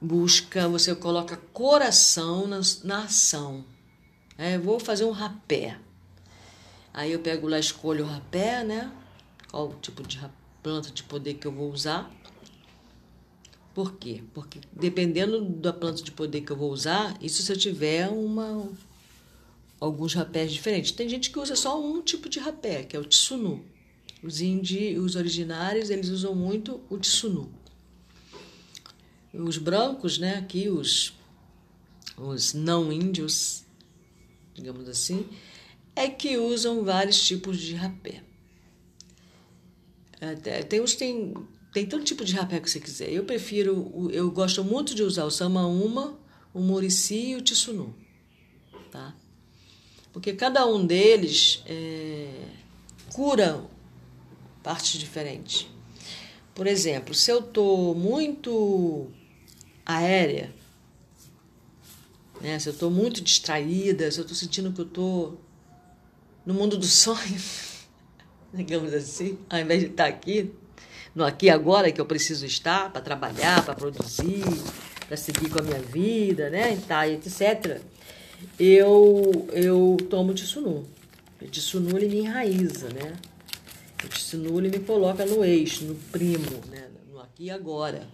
busca, 0.02 0.68
você 0.68 0.94
coloca 0.94 1.38
coração 1.54 2.46
na, 2.46 2.60
na 2.84 3.04
ação. 3.04 3.64
É, 4.38 4.58
vou 4.58 4.80
fazer 4.80 5.06
um 5.06 5.12
rapé. 5.12 5.80
Aí 6.94 7.12
eu 7.12 7.20
pego 7.20 7.48
lá, 7.48 7.58
escolho 7.58 8.04
o 8.04 8.08
rapé, 8.08 8.64
né? 8.64 8.92
Qual 9.50 9.74
tipo 9.82 10.04
de 10.04 10.20
planta 10.62 10.92
de 10.92 11.04
poder 11.04 11.36
que 11.36 11.48
eu 11.48 11.52
vou 11.52 11.72
usar. 11.72 12.12
Por 13.74 13.94
quê? 13.94 14.24
Porque 14.34 14.60
dependendo 14.74 15.42
da 15.42 15.72
planta 15.72 16.02
de 16.02 16.12
poder 16.12 16.42
que 16.42 16.52
eu 16.52 16.58
vou 16.58 16.72
usar, 16.72 17.16
isso 17.22 17.42
se 17.42 17.52
eu 17.52 17.58
tiver 17.58 18.10
uma 18.10 18.68
alguns 19.80 20.14
rapés 20.14 20.52
diferentes. 20.52 20.92
Tem 20.92 21.08
gente 21.08 21.30
que 21.30 21.40
usa 21.40 21.56
só 21.56 21.80
um 21.80 22.02
tipo 22.02 22.28
de 22.28 22.40
rapé, 22.40 22.84
que 22.84 22.96
é 22.96 23.00
o 23.00 23.06
tsunu. 23.06 23.64
Os 24.24 24.42
indi, 24.42 24.98
os 24.98 25.16
originários, 25.16 25.90
eles 25.90 26.10
usam 26.10 26.34
muito 26.34 26.82
o 26.90 26.98
tsunu. 26.98 27.52
Os 29.34 29.58
brancos, 29.58 30.18
né, 30.18 30.36
aqui 30.38 30.70
os 30.70 31.14
os 32.18 32.54
não 32.54 32.92
índios, 32.92 33.64
digamos 34.56 34.90
assim, 34.90 35.28
é 35.96 36.10
que 36.10 36.36
usam 36.36 36.84
vários 36.84 37.26
tipos 37.26 37.60
de 37.60 37.76
rapé. 37.76 38.24
Tem 40.68 40.82
uns 40.82 40.96
tem 40.96 41.34
tem 41.72 41.86
todo 41.86 42.04
tipo 42.04 42.26
de 42.26 42.34
rapé 42.34 42.60
que 42.60 42.70
você 42.70 42.80
quiser. 42.80 43.12
Eu 43.12 43.24
prefiro, 43.24 44.10
eu 44.12 44.32
gosto 44.32 44.64
muito 44.64 44.96
de 44.96 45.04
usar 45.04 45.26
o 45.26 45.32
samaúma, 45.32 46.18
o 46.52 46.60
murici 46.60 47.30
e 47.30 47.36
o 47.36 47.42
tissunu, 47.42 47.96
tá? 48.90 49.16
Porque 50.12 50.34
cada 50.34 50.66
um 50.66 50.84
deles 50.84 51.62
é, 51.68 52.48
cura 53.14 53.64
partes 54.68 55.00
diferentes. 55.00 55.66
Por 56.54 56.68
exemplo, 56.68 57.16
se 57.16 57.32
eu 57.32 57.42
tô 57.42 57.94
muito 57.94 59.08
aérea, 59.86 60.54
né? 62.42 62.60
Se 62.60 62.68
eu 62.68 62.74
tô 62.74 62.90
muito 62.90 63.22
distraída, 63.22 64.12
se 64.12 64.20
eu 64.20 64.26
tô 64.26 64.36
sentindo 64.36 64.74
que 64.74 64.82
eu 64.82 64.86
tô 64.86 65.36
no 66.46 66.54
mundo 66.54 66.78
do 66.78 66.86
sonho, 66.86 67.42
digamos 68.54 68.94
assim, 68.94 69.38
ao 69.50 69.58
invés 69.58 69.80
de 69.80 69.88
estar 69.88 70.06
aqui, 70.06 70.52
no 71.16 71.24
aqui 71.24 71.46
e 71.46 71.50
agora 71.50 71.90
que 71.90 72.02
eu 72.02 72.06
preciso 72.06 72.46
estar 72.46 72.92
para 72.92 73.02
trabalhar, 73.02 73.64
para 73.64 73.74
produzir, 73.74 74.44
para 75.08 75.16
seguir 75.16 75.50
com 75.50 75.60
a 75.60 75.62
minha 75.62 75.80
vida, 75.80 76.50
né, 76.50 76.78
tá, 76.86 77.08
etc. 77.08 77.80
Eu 78.60 79.48
eu 79.54 79.96
tomo 80.10 80.34
tsunu. 80.34 80.86
O 81.42 81.46
tsunu 81.46 81.98
ele 81.98 82.10
me 82.10 82.20
enraiza, 82.20 82.90
né? 82.90 83.16
O 84.04 84.08
tsunu 84.08 84.60
ele 84.60 84.70
me 84.70 84.80
coloca 84.80 85.26
no 85.26 85.44
eixo, 85.44 85.86
no 85.86 85.96
primo, 85.96 86.62
né, 86.70 86.88
no 87.12 87.20
aqui 87.20 87.46
e 87.46 87.52
agora. 87.52 88.08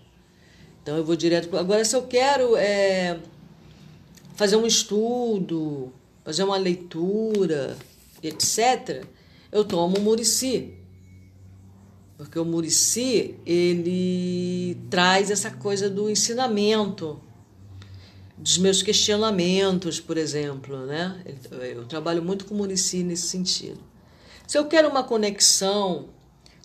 Então 0.82 0.98
eu 0.98 1.04
vou 1.04 1.16
direto 1.16 1.50
pro... 1.50 1.58
agora 1.58 1.84
se 1.84 1.96
eu 1.96 2.04
quero 2.04 2.56
é, 2.56 3.20
fazer 4.36 4.56
um 4.56 4.66
estudo, 4.66 5.92
fazer 6.24 6.44
uma 6.44 6.58
leitura, 6.58 7.78
etc. 8.22 9.06
Eu 9.52 9.66
tomo 9.66 10.00
murici 10.00 10.84
porque 12.24 12.40
o 12.40 12.46
Murici, 12.46 13.36
ele 13.46 14.78
traz 14.90 15.30
essa 15.30 15.52
coisa 15.52 15.90
do 15.90 16.10
ensinamento, 16.10 17.20
dos 18.38 18.58
meus 18.58 18.82
questionamentos, 18.82 20.00
por 20.00 20.18
exemplo, 20.18 20.86
né? 20.86 21.22
Eu 21.52 21.86
trabalho 21.86 22.24
muito 22.24 22.46
com 22.46 22.54
o 22.54 22.58
Murici 22.58 23.04
nesse 23.04 23.28
sentido. 23.28 23.80
Se 24.54 24.60
eu 24.60 24.66
quero 24.66 24.88
uma 24.88 25.04
conexão 25.04 26.10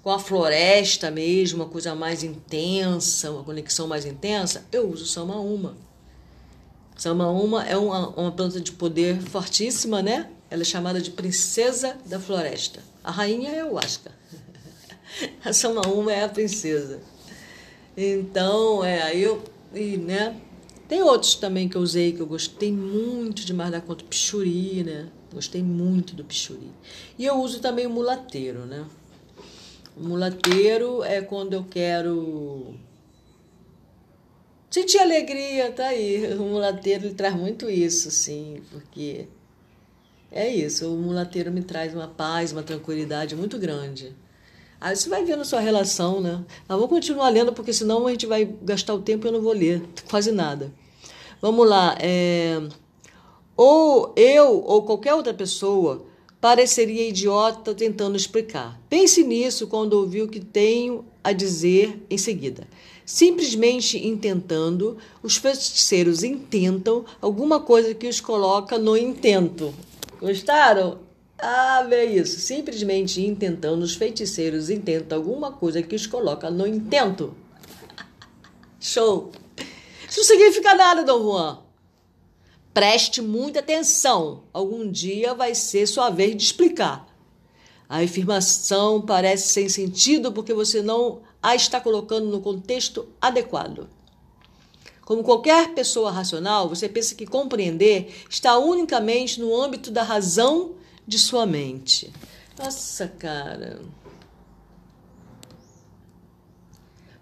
com 0.02 0.10
a 0.10 0.18
floresta 0.18 1.10
mesmo, 1.10 1.62
uma 1.62 1.70
coisa 1.70 1.94
mais 1.94 2.22
intensa, 2.22 3.30
uma 3.30 3.42
conexão 3.42 3.88
mais 3.88 4.04
intensa, 4.04 4.66
eu 4.70 4.90
uso 4.90 5.06
Samaúma. 5.06 5.74
Samaúma 6.98 7.64
é 7.64 7.78
uma, 7.78 8.08
uma 8.08 8.30
planta 8.30 8.60
de 8.60 8.72
poder 8.72 9.18
fortíssima, 9.22 10.02
né? 10.02 10.28
Ela 10.50 10.60
é 10.60 10.64
chamada 10.66 11.00
de 11.00 11.10
princesa 11.12 11.96
da 12.04 12.20
floresta. 12.20 12.82
A 13.02 13.10
rainha 13.10 13.52
é 13.52 13.64
o 13.64 13.78
Asca. 13.78 14.12
a 15.42 15.54
Samaúma 15.54 16.12
é 16.12 16.24
a 16.24 16.28
princesa. 16.28 17.00
Então, 17.96 18.84
é, 18.84 19.00
aí 19.00 19.22
eu, 19.22 19.42
e, 19.74 19.96
né? 19.96 20.38
Tem 20.86 21.00
outros 21.00 21.36
também 21.36 21.70
que 21.70 21.76
eu 21.78 21.80
usei 21.80 22.12
que 22.12 22.20
eu 22.20 22.26
gostei 22.26 22.70
muito 22.70 23.46
demais 23.46 23.70
da 23.70 23.80
conta, 23.80 24.04
Pichuri, 24.04 24.84
né? 24.84 25.08
Gostei 25.32 25.62
muito 25.62 26.14
do 26.14 26.24
Pichuri. 26.24 26.70
E 27.18 27.24
eu 27.24 27.36
uso 27.40 27.60
também 27.60 27.86
o 27.86 27.90
mulateiro, 27.90 28.64
né? 28.64 28.86
O 29.96 30.04
mulateiro 30.04 31.02
é 31.02 31.20
quando 31.20 31.52
eu 31.54 31.64
quero 31.64 32.74
sentir 34.70 34.98
alegria, 34.98 35.72
tá 35.72 35.88
aí. 35.88 36.34
O 36.34 36.44
mulateiro 36.44 37.06
ele 37.06 37.14
traz 37.14 37.34
muito 37.34 37.68
isso, 37.68 38.10
sim, 38.10 38.62
porque 38.70 39.26
é 40.30 40.48
isso. 40.48 40.92
O 40.92 40.96
mulateiro 40.96 41.50
me 41.50 41.62
traz 41.62 41.94
uma 41.94 42.08
paz, 42.08 42.52
uma 42.52 42.62
tranquilidade 42.62 43.34
muito 43.34 43.58
grande. 43.58 44.14
Aí 44.80 44.94
você 44.94 45.08
vai 45.08 45.24
vendo 45.24 45.42
a 45.42 45.44
sua 45.44 45.60
relação, 45.60 46.20
né? 46.20 46.44
Mas 46.68 46.78
vou 46.78 46.88
continuar 46.88 47.28
lendo, 47.30 47.52
porque 47.52 47.72
senão 47.72 48.06
a 48.06 48.10
gente 48.10 48.26
vai 48.26 48.44
gastar 48.44 48.94
o 48.94 49.02
tempo 49.02 49.26
e 49.26 49.28
eu 49.28 49.32
não 49.32 49.42
vou 49.42 49.52
ler 49.52 49.82
quase 50.08 50.30
nada. 50.30 50.72
Vamos 51.40 51.68
lá. 51.68 51.96
É... 52.00 52.60
Ou 53.58 54.12
eu 54.14 54.62
ou 54.64 54.82
qualquer 54.82 55.14
outra 55.14 55.34
pessoa 55.34 56.06
pareceria 56.40 57.08
idiota 57.08 57.74
tentando 57.74 58.16
explicar. 58.16 58.80
Pense 58.88 59.24
nisso 59.24 59.66
quando 59.66 59.94
ouvir 59.94 60.22
o 60.22 60.28
que 60.28 60.38
tenho 60.38 61.04
a 61.24 61.32
dizer 61.32 62.00
em 62.08 62.16
seguida. 62.16 62.68
Simplesmente 63.04 63.98
intentando, 64.06 64.96
os 65.24 65.38
feiticeiros 65.38 66.22
intentam 66.22 67.04
alguma 67.20 67.58
coisa 67.58 67.92
que 67.94 68.06
os 68.06 68.20
coloca 68.20 68.78
no 68.78 68.96
intento. 68.96 69.74
Gostaram? 70.20 71.00
Ah, 71.36 71.84
vê 71.88 72.04
isso. 72.04 72.38
Simplesmente 72.38 73.26
intentando, 73.26 73.84
os 73.84 73.96
feiticeiros 73.96 74.70
intentam 74.70 75.18
alguma 75.18 75.50
coisa 75.50 75.82
que 75.82 75.96
os 75.96 76.06
coloca 76.06 76.48
no 76.48 76.64
intento. 76.64 77.34
Show! 78.78 79.32
Isso 80.08 80.20
não 80.20 80.24
significa 80.24 80.76
nada, 80.76 81.02
Dom 81.02 81.24
Juan. 81.24 81.67
Preste 82.72 83.20
muita 83.20 83.60
atenção. 83.60 84.44
Algum 84.52 84.90
dia 84.90 85.34
vai 85.34 85.54
ser 85.54 85.86
sua 85.86 86.10
vez 86.10 86.36
de 86.36 86.44
explicar. 86.44 87.08
A 87.88 88.02
afirmação 88.02 89.00
parece 89.00 89.48
sem 89.48 89.68
sentido 89.68 90.30
porque 90.30 90.52
você 90.52 90.82
não 90.82 91.20
a 91.42 91.54
está 91.54 91.80
colocando 91.80 92.26
no 92.26 92.40
contexto 92.40 93.08
adequado. 93.20 93.88
Como 95.04 95.24
qualquer 95.24 95.72
pessoa 95.72 96.10
racional, 96.10 96.68
você 96.68 96.86
pensa 96.86 97.14
que 97.14 97.26
compreender 97.26 98.14
está 98.28 98.58
unicamente 98.58 99.40
no 99.40 99.58
âmbito 99.58 99.90
da 99.90 100.02
razão 100.02 100.72
de 101.06 101.18
sua 101.18 101.46
mente. 101.46 102.12
Nossa, 102.58 103.08
cara. 103.08 103.80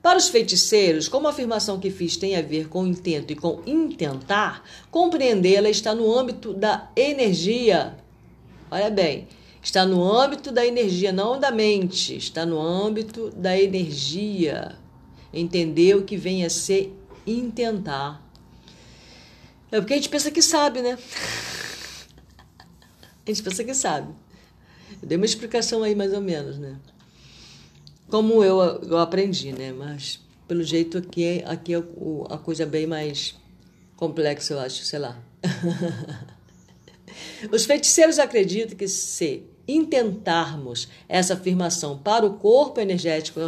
Para 0.07 0.19
os 0.19 0.29
feiticeiros, 0.29 1.09
como 1.09 1.27
a 1.27 1.31
afirmação 1.31 1.81
que 1.81 1.91
fiz 1.91 2.17
tem 2.17 2.37
a 2.37 2.41
ver 2.41 2.69
com 2.69 2.87
intento 2.87 3.33
e 3.33 3.35
com 3.35 3.61
intentar, 3.67 4.63
compreendê-la 4.89 5.69
está 5.69 5.97
no 5.97 6.17
âmbito 6.17 6.55
da 6.55 6.89
energia. 6.95 7.97
Olha 8.71 8.89
bem, 8.89 9.27
está 9.61 9.85
no 9.85 10.09
âmbito 10.09 10.53
da 10.53 10.65
energia, 10.65 11.11
não 11.11 11.41
da 11.41 11.51
mente, 11.51 12.17
está 12.17 12.47
no 12.47 12.61
âmbito 12.61 13.31
da 13.31 13.61
energia. 13.61 14.77
Entender 15.35 15.97
o 15.97 16.05
que 16.05 16.17
vem 16.17 16.45
a 16.45 16.51
ser 16.51 16.97
intentar. 17.27 18.25
É 19.73 19.81
porque 19.81 19.95
a 19.95 19.97
gente 19.97 20.09
pensa 20.09 20.31
que 20.31 20.41
sabe, 20.41 20.83
né? 20.83 20.97
A 23.27 23.29
gente 23.29 23.43
pensa 23.43 23.65
que 23.65 23.75
sabe. 23.75 24.15
Eu 25.03 25.09
dei 25.09 25.17
uma 25.17 25.27
explicação 25.27 25.83
aí, 25.83 25.97
mais 25.97 26.13
ou 26.13 26.21
menos, 26.21 26.59
né? 26.59 26.79
Como 28.09 28.45
eu, 28.45 28.61
eu 28.83 28.99
aprendi, 28.99 29.53
né? 29.53 29.73
Mas, 29.73 30.21
pelo 30.47 30.63
jeito, 30.63 30.99
aqui, 30.99 31.25
é, 31.25 31.45
aqui 31.47 31.75
é 31.75 31.83
a 32.31 32.39
coisa 32.39 32.65
bem 32.65 32.87
mais 32.87 33.35
complexa, 33.97 34.55
eu 34.55 34.61
acho, 34.61 34.85
sei 34.85 34.99
lá. 34.99 35.21
Os 37.51 37.65
feiticeiros 37.65 38.19
acreditam 38.19 38.77
que 38.77 38.87
se 38.87 39.45
intentarmos 39.69 40.89
essa 41.09 41.35
afirmação 41.35 41.99
para 41.99 42.25
o 42.25 42.35
corpo 42.35 42.81
energético, 42.81 43.41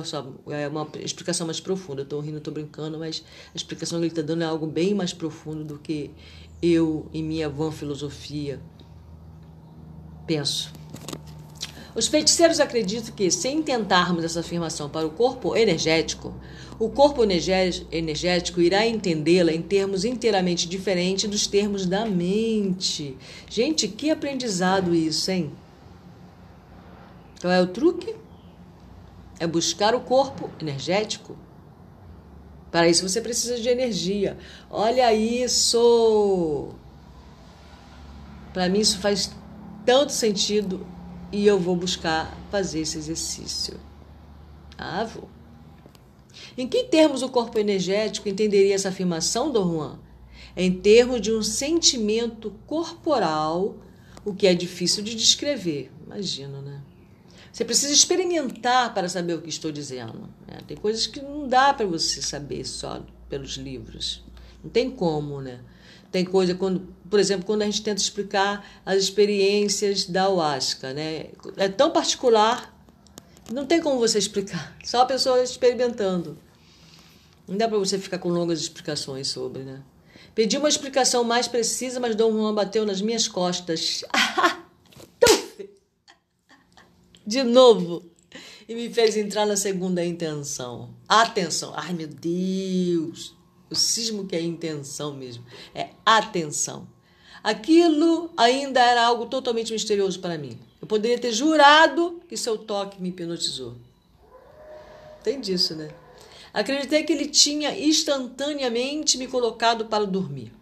é 0.51 0.68
uma 0.68 0.88
explicação 0.97 1.47
mais 1.47 1.61
profunda. 1.61 2.03
Estou 2.03 2.21
rindo, 2.21 2.38
estou 2.38 2.53
brincando, 2.53 2.99
mas 2.99 3.23
a 3.55 3.57
explicação 3.57 3.99
que 3.99 4.07
ele 4.07 4.12
está 4.12 4.23
dando 4.23 4.42
é 4.42 4.47
algo 4.47 4.66
bem 4.66 4.94
mais 4.94 5.12
profundo 5.12 5.64
do 5.64 5.79
que 5.79 6.11
eu, 6.61 7.09
em 7.12 7.23
minha 7.23 7.49
vã 7.49 7.71
filosofia, 7.71 8.61
penso. 10.27 10.73
Os 11.94 12.07
feiticeiros 12.07 12.61
acreditam 12.61 13.14
que, 13.14 13.31
se 13.31 13.48
intentarmos 13.48 14.24
essa 14.24 14.40
afirmação 14.40 14.88
para 14.88 15.07
o 15.07 15.11
corpo 15.11 15.57
energético, 15.57 16.35
o 16.79 16.88
corpo 16.88 17.24
energético 17.24 18.61
irá 18.61 18.87
entendê-la 18.87 19.53
em 19.53 19.62
termos 19.62 20.05
inteiramente 20.05 20.68
diferentes 20.68 21.29
dos 21.29 21.46
termos 21.46 21.87
da 21.87 22.07
mente. 22.07 23.16
Gente, 23.48 23.88
que 23.88 24.11
aprendizado 24.11 24.94
isso, 24.94 25.31
hein? 25.31 25.51
Qual 27.40 27.53
é 27.53 27.61
o 27.61 27.66
truque? 27.66 28.14
É 29.40 29.46
buscar 29.46 29.94
o 29.94 30.01
corpo 30.01 30.51
energético. 30.61 31.37
Para 32.70 32.88
isso 32.88 33.09
você 33.09 33.20
precisa 33.20 33.59
de 33.59 33.68
energia. 33.68 34.37
Olha 34.70 35.12
isso! 35.12 36.68
Para 38.53 38.68
mim 38.68 38.81
isso 38.81 38.98
faz 38.98 39.33
tanto 39.87 40.12
sentido 40.12 40.87
e 41.32 41.46
eu 41.46 41.58
vou 41.58 41.76
buscar 41.76 42.36
fazer 42.50 42.80
esse 42.80 42.98
exercício. 42.98 43.78
Ah, 44.76 45.04
vou. 45.04 45.28
Em 46.56 46.68
que 46.68 46.84
termos 46.84 47.22
o 47.22 47.28
corpo 47.28 47.58
energético 47.58 48.28
entenderia 48.28 48.74
essa 48.74 48.88
afirmação, 48.88 49.50
Dom 49.50 49.72
Juan? 49.72 49.98
Em 50.56 50.72
termos 50.72 51.20
de 51.20 51.32
um 51.32 51.42
sentimento 51.42 52.52
corporal, 52.66 53.76
o 54.24 54.34
que 54.34 54.46
é 54.46 54.54
difícil 54.54 55.02
de 55.02 55.14
descrever. 55.14 55.90
Imagino, 56.06 56.62
né? 56.62 56.82
Você 57.52 57.64
precisa 57.64 57.92
experimentar 57.92 58.94
para 58.94 59.08
saber 59.08 59.34
o 59.34 59.42
que 59.42 59.48
estou 59.48 59.72
dizendo. 59.72 60.28
Né? 60.46 60.58
Tem 60.66 60.76
coisas 60.76 61.06
que 61.06 61.20
não 61.20 61.48
dá 61.48 61.74
para 61.74 61.86
você 61.86 62.22
saber 62.22 62.64
só 62.64 63.02
pelos 63.28 63.56
livros. 63.56 64.24
Não 64.62 64.70
tem 64.70 64.90
como, 64.90 65.40
né? 65.40 65.60
Tem 66.11 66.25
coisa 66.25 66.55
quando, 66.55 66.88
por 67.11 67.21
exemplo, 67.21 67.44
quando 67.44 67.62
a 67.62 67.66
gente 67.66 67.83
tenta 67.83 68.01
explicar 68.01 68.66
as 68.85 69.03
experiências 69.03 70.07
da 70.07 70.23
ayahuasca, 70.23 70.94
né? 70.94 71.27
É 71.57 71.68
tão 71.68 71.90
particular, 71.90 72.75
não 73.53 73.66
tem 73.66 73.81
como 73.81 73.99
você 73.99 74.18
explicar. 74.18 74.77
Só 74.85 75.03
a 75.03 75.07
pessoa 75.07 75.42
experimentando. 75.42 76.38
Não 77.47 77.57
dá 77.57 77.68
para 77.68 77.79
você 77.79 77.99
ficar 77.99 78.18
com 78.18 78.29
longas 78.29 78.61
explicações 78.61 79.29
sobre, 79.29 79.62
né? 79.62 79.83
Pedi 80.35 80.57
uma 80.57 80.68
explicação 80.68 81.25
mais 81.25 81.49
precisa, 81.49 81.99
mas 81.99 82.14
Dom 82.14 82.33
Juan 82.33 82.55
bateu 82.55 82.87
nas 82.87 83.01
minhas 83.01 83.27
costas. 83.27 84.05
De 87.27 87.42
novo. 87.42 88.05
E 88.68 88.75
me 88.75 88.92
fez 88.92 89.16
entrar 89.16 89.47
na 89.47 89.57
segunda 89.57 90.05
intenção. 90.05 90.94
Atenção. 91.09 91.73
Ai, 91.75 91.92
meu 91.92 92.07
Deus. 92.07 93.35
O 93.70 93.74
sismo 93.74 94.26
que 94.26 94.35
é 94.35 94.40
intenção 94.40 95.14
mesmo. 95.14 95.44
É 95.74 95.90
atenção. 96.04 96.88
Aquilo 97.42 98.31
ainda 98.37 98.81
era 98.81 99.04
algo 99.04 99.26
totalmente 99.26 99.72
misterioso 99.72 100.20
para 100.20 100.38
mim. 100.38 100.59
Eu 100.81 100.87
poderia 100.87 101.18
ter 101.18 101.33
jurado 101.33 102.20
que 102.28 102.37
seu 102.37 102.59
toque 102.59 103.00
me 103.00 103.11
hipnotizou. 103.11 103.76
Tem 105.22 105.40
disso, 105.40 105.74
né? 105.74 105.90
Acreditei 106.52 107.02
que 107.04 107.12
ele 107.12 107.26
tinha 107.26 107.78
instantaneamente 107.78 109.18
me 109.18 109.26
colocado 109.26 109.87
para 109.87 110.07
dormir. 110.07 110.52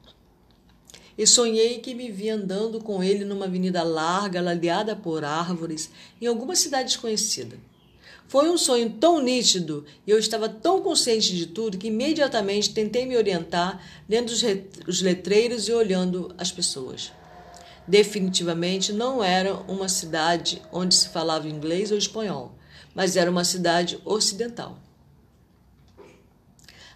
E 1.17 1.27
sonhei 1.27 1.79
que 1.79 1.95
me 1.95 2.11
via 2.11 2.35
andando 2.35 2.81
com 2.81 3.03
ele 3.03 3.25
numa 3.25 3.47
avenida 3.47 3.83
larga, 3.83 4.43
ladeada 4.43 4.95
por 4.95 5.25
árvores, 5.25 5.91
em 6.21 6.27
alguma 6.27 6.55
cidade 6.55 6.89
desconhecida. 6.89 7.59
Foi 8.29 8.51
um 8.51 8.59
sonho 8.59 8.91
tão 8.91 9.21
nítido 9.21 9.85
e 10.07 10.11
eu 10.11 10.19
estava 10.19 10.49
tão 10.49 10.83
consciente 10.83 11.37
de 11.37 11.47
tudo 11.47 11.79
que 11.79 11.87
imediatamente 11.87 12.75
tentei 12.75 13.07
me 13.07 13.17
orientar 13.17 13.81
lendo 14.09 14.31
os 14.87 15.01
letreiros 15.01 15.69
e 15.69 15.73
olhando 15.73 16.35
as 16.37 16.51
pessoas. 16.51 17.13
Definitivamente 17.87 18.93
não 18.93 19.23
era 19.23 19.55
uma 19.69 19.89
cidade 19.89 20.61
onde 20.73 20.95
se 20.95 21.09
falava 21.09 21.49
inglês 21.49 21.93
ou 21.93 21.99
espanhol, 21.99 22.53
mas 22.93 23.17
era 23.17 23.31
uma 23.31 23.45
cidade 23.45 24.01
ocidental. 24.05 24.77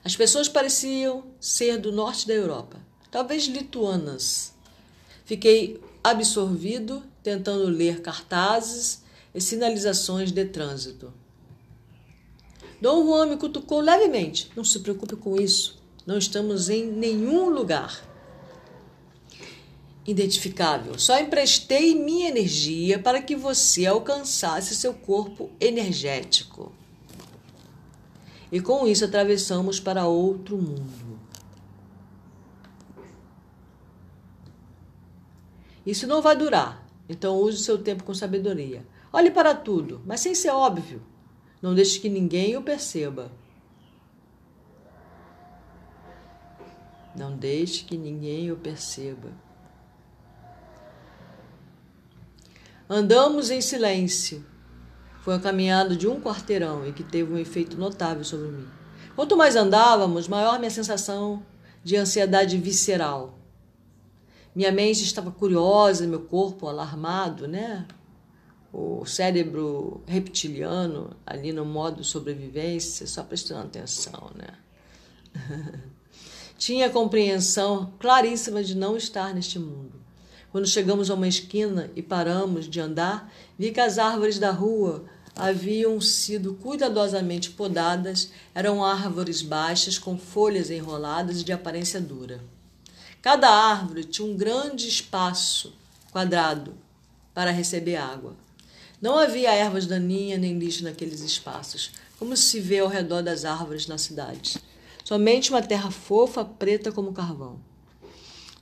As 0.03 0.16
pessoas 0.16 0.49
pareciam 0.49 1.25
ser 1.38 1.79
do 1.79 1.93
norte 1.93 2.27
da 2.27 2.35
Europa, 2.35 2.79
talvez 3.09 3.45
lituanas. 3.45 4.53
Fiquei 5.25 5.81
absorvido 6.03 7.05
tentando 7.23 7.64
ler 7.66 8.01
cartazes 8.01 9.03
e 9.33 9.40
sinalizações 9.40 10.33
de 10.33 10.45
trânsito. 10.47 11.19
Dom 12.81 13.05
Juan 13.05 13.27
me 13.27 13.37
cutucou 13.37 13.81
levemente. 13.81 14.51
Não 14.57 14.64
se 14.64 14.81
preocupe 14.81 15.16
com 15.16 15.37
isso. 15.40 15.81
Não 16.07 16.16
estamos 16.16 16.69
em 16.69 16.87
nenhum 16.87 17.51
lugar 17.51 18.03
identificável. 20.07 20.99
Só 20.99 21.19
emprestei 21.19 21.95
minha 21.95 22.29
energia 22.29 22.99
para 22.99 23.21
que 23.21 23.37
você 23.37 23.87
alcançasse 23.87 24.75
seu 24.75 24.95
corpo 24.95 25.51
energético. 25.61 26.73
E 28.51 28.61
com 28.61 28.87
isso 28.87 29.05
atravessamos 29.05 29.79
para 29.79 30.07
outro 30.07 30.57
mundo. 30.57 31.21
Isso 35.87 36.07
não 36.07 36.21
vai 36.21 36.37
durar, 36.37 36.87
então 37.09 37.37
use 37.37 37.62
seu 37.62 37.79
tempo 37.79 38.05
com 38.05 38.14
sabedoria. 38.14 38.85
Olhe 39.12 39.31
para 39.31 39.55
tudo, 39.55 40.01
mas 40.05 40.21
sem 40.21 40.35
ser 40.35 40.51
óbvio. 40.51 41.03
Não 41.61 41.75
deixe 41.75 42.01
que 42.01 42.09
ninguém 42.09 42.57
o 42.57 42.62
perceba. 42.62 43.31
Não 47.14 47.37
deixe 47.37 47.85
que 47.85 47.96
ninguém 47.99 48.51
o 48.51 48.57
perceba. 48.57 49.31
Andamos 52.88 53.51
em 53.51 53.61
silêncio. 53.61 54.44
Foi 55.20 55.35
uma 55.35 55.40
caminhada 55.40 55.94
de 55.94 56.09
um 56.09 56.20
quarteirão 56.20 56.87
e 56.87 56.92
que 56.92 57.05
teve 57.05 57.33
um 57.33 57.37
efeito 57.37 57.77
notável 57.77 58.25
sobre 58.25 58.49
mim. 58.49 58.66
Quanto 59.14 59.37
mais 59.37 59.55
andávamos, 59.55 60.27
maior 60.27 60.59
minha 60.59 60.70
sensação 60.70 61.44
de 61.85 61.96
ansiedade 61.96 62.57
visceral. 62.57 63.38
Minha 64.55 64.73
mente 64.73 65.03
estava 65.03 65.31
curiosa, 65.31 66.07
meu 66.07 66.20
corpo 66.23 66.66
alarmado, 66.66 67.46
né? 67.46 67.87
O 68.72 69.04
cérebro 69.04 70.02
reptiliano 70.06 71.16
ali 71.26 71.52
no 71.52 71.64
modo 71.64 72.04
sobrevivência, 72.04 73.06
só 73.06 73.22
prestando 73.22 73.66
atenção, 73.66 74.30
né? 74.35 74.48
Tinha 76.56 76.87
a 76.87 76.90
compreensão 76.90 77.92
claríssima 77.98 78.62
de 78.62 78.76
não 78.76 78.96
estar 78.96 79.35
neste 79.35 79.59
mundo. 79.59 79.98
Quando 80.52 80.66
chegamos 80.66 81.11
a 81.11 81.14
uma 81.14 81.28
esquina 81.28 81.90
e 81.96 82.02
paramos 82.02 82.68
de 82.68 82.80
andar, 82.80 83.33
vi 83.59 83.70
que 83.70 83.80
as 83.80 83.98
árvores 83.98 84.38
da 84.38 84.50
rua 84.50 85.04
haviam 85.35 86.00
sido 86.00 86.54
cuidadosamente 86.54 87.50
podadas, 87.50 88.30
eram 88.54 88.85
árvores 88.85 89.42
baixas 89.42 89.98
com 89.98 90.18
folhas 90.18 90.70
enroladas 90.70 91.40
e 91.40 91.44
de 91.44 91.52
aparência 91.52 92.00
dura. 92.00 92.40
Cada 93.22 93.48
árvore 93.48 94.04
tinha 94.04 94.26
um 94.26 94.37
grande 94.37 94.88
espaço 94.88 95.72
quadrado 96.11 96.74
para 97.33 97.50
receber 97.50 97.96
água. 97.96 98.35
Não 99.01 99.17
havia 99.17 99.55
ervas 99.55 99.87
daninhas 99.87 100.39
nem 100.39 100.59
lixo 100.59 100.85
naqueles 100.85 101.23
espaços, 101.23 101.91
como 102.19 102.37
se 102.37 102.61
vê 102.61 102.81
ao 102.81 102.89
redor 102.89 103.23
das 103.23 103.47
árvores 103.47 103.87
na 103.87 103.97
cidade. 103.97 104.59
Somente 105.03 105.49
uma 105.49 105.63
terra 105.63 105.91
fofa, 105.91 106.45
preta 106.45 106.93
como 106.93 107.15
carvão. 107.15 107.59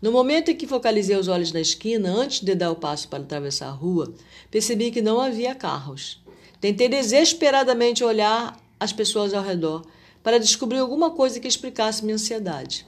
No 0.01 0.12
momento 0.12 0.53
em 0.53 0.57
que 0.57 0.68
focalizei 0.68 1.16
os 1.16 1.27
olhos 1.27 1.51
na 1.51 1.61
esquina, 1.61 2.09
antes 2.09 2.40
de 2.40 2.55
dar 2.55 2.70
o 2.70 2.77
passo 2.77 3.09
para 3.09 3.24
atravessar 3.24 3.66
a 3.66 3.72
rua, 3.72 4.14
percebi 4.48 4.92
que 4.92 5.03
não 5.03 5.20
havia 5.20 5.57
carros. 5.57 6.22
Tentei 6.61 6.88
desesperadamente 6.88 8.05
olhar 8.05 8.57
as 8.79 8.92
pessoas 8.92 9.35
ao 9.35 9.42
redor 9.42 9.85
para 10.22 10.38
descobrir 10.38 10.79
alguma 10.79 11.11
coisa 11.11 11.40
que 11.40 11.48
explicasse 11.48 12.05
minha 12.05 12.14
ansiedade. 12.14 12.87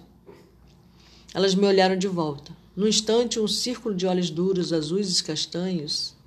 Elas 1.34 1.56
me 1.56 1.66
olharam 1.66 1.96
de 1.96 2.06
volta. 2.06 2.56
No 2.76 2.86
instante, 2.86 3.40
um 3.40 3.48
círculo 3.48 3.92
de 3.92 4.06
olhos 4.06 4.30
duros, 4.30 4.72
azuis 4.72 5.18
e 5.18 5.24
castanhos 5.24 6.19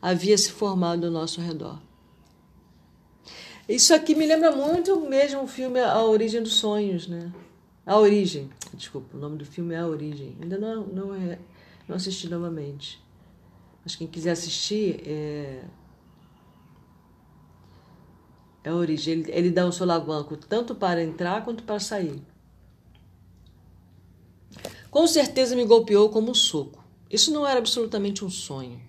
havia 0.00 0.36
se 0.36 0.52
formado 0.52 1.06
ao 1.06 1.12
nosso 1.12 1.40
redor. 1.40 1.78
Isso 3.68 3.92
aqui 3.92 4.14
me 4.14 4.26
lembra 4.26 4.50
muito 4.50 4.98
mesmo 5.00 5.42
o 5.42 5.46
filme 5.46 5.78
A 5.80 6.02
Origem 6.02 6.42
dos 6.42 6.54
Sonhos, 6.54 7.06
né? 7.06 7.32
A 7.84 7.98
Origem. 7.98 8.48
Desculpa, 8.72 9.16
o 9.16 9.20
nome 9.20 9.36
do 9.36 9.44
filme 9.44 9.74
é 9.74 9.78
A 9.78 9.86
Origem. 9.86 10.36
Ainda 10.40 10.56
não, 10.56 10.86
não, 10.86 11.14
é, 11.14 11.38
não 11.86 11.96
assisti 11.96 12.28
novamente. 12.28 13.02
Mas 13.84 13.96
quem 13.96 14.06
quiser 14.06 14.32
assistir, 14.32 15.02
é, 15.06 15.64
é 18.64 18.70
a 18.70 18.74
origem. 18.74 19.14
Ele, 19.14 19.32
ele 19.32 19.50
dá 19.50 19.66
um 19.66 19.72
solavanco 19.72 20.36
tanto 20.36 20.74
para 20.74 21.02
entrar 21.02 21.44
quanto 21.44 21.62
para 21.62 21.80
sair. 21.80 22.22
Com 24.90 25.06
certeza 25.06 25.56
me 25.56 25.64
golpeou 25.64 26.10
como 26.10 26.30
um 26.30 26.34
soco. 26.34 26.84
Isso 27.10 27.32
não 27.32 27.46
era 27.46 27.58
absolutamente 27.58 28.24
um 28.24 28.30
sonho. 28.30 28.80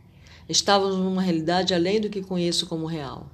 Estávamos 0.50 0.98
numa 0.98 1.22
realidade 1.22 1.76
além 1.76 2.02
do 2.02 2.10
que 2.10 2.24
conheço 2.24 2.66
como 2.66 2.88
real. 2.88 3.30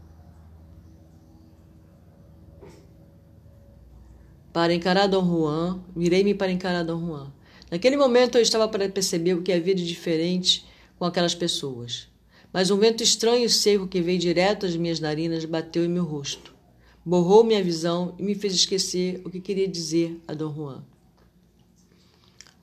Para 4.51 4.73
encarar 4.73 5.07
Dom 5.07 5.25
Juan, 5.25 5.81
virei-me 5.95 6.35
para 6.35 6.51
encarar 6.51 6.83
Dom 6.83 7.07
Juan. 7.07 7.31
Naquele 7.71 7.95
momento 7.95 8.37
eu 8.37 8.41
estava 8.41 8.67
para 8.67 8.89
perceber 8.89 9.33
o 9.33 9.41
que 9.41 9.53
havia 9.53 9.73
de 9.73 9.87
diferente 9.87 10.65
com 10.99 11.05
aquelas 11.05 11.33
pessoas. 11.33 12.09
Mas 12.51 12.69
um 12.69 12.77
vento 12.77 13.01
estranho 13.01 13.45
e 13.45 13.49
seco 13.49 13.87
que 13.87 14.01
veio 14.01 14.19
direto 14.19 14.65
às 14.65 14.75
minhas 14.75 14.99
narinas 14.99 15.45
bateu 15.45 15.85
em 15.85 15.89
meu 15.89 16.03
rosto. 16.03 16.53
Borrou 17.05 17.45
minha 17.45 17.63
visão 17.63 18.13
e 18.19 18.23
me 18.23 18.35
fez 18.35 18.53
esquecer 18.53 19.21
o 19.23 19.29
que 19.29 19.39
queria 19.39 19.69
dizer 19.69 20.21
a 20.27 20.33
Dom 20.33 20.53
Juan. 20.53 20.83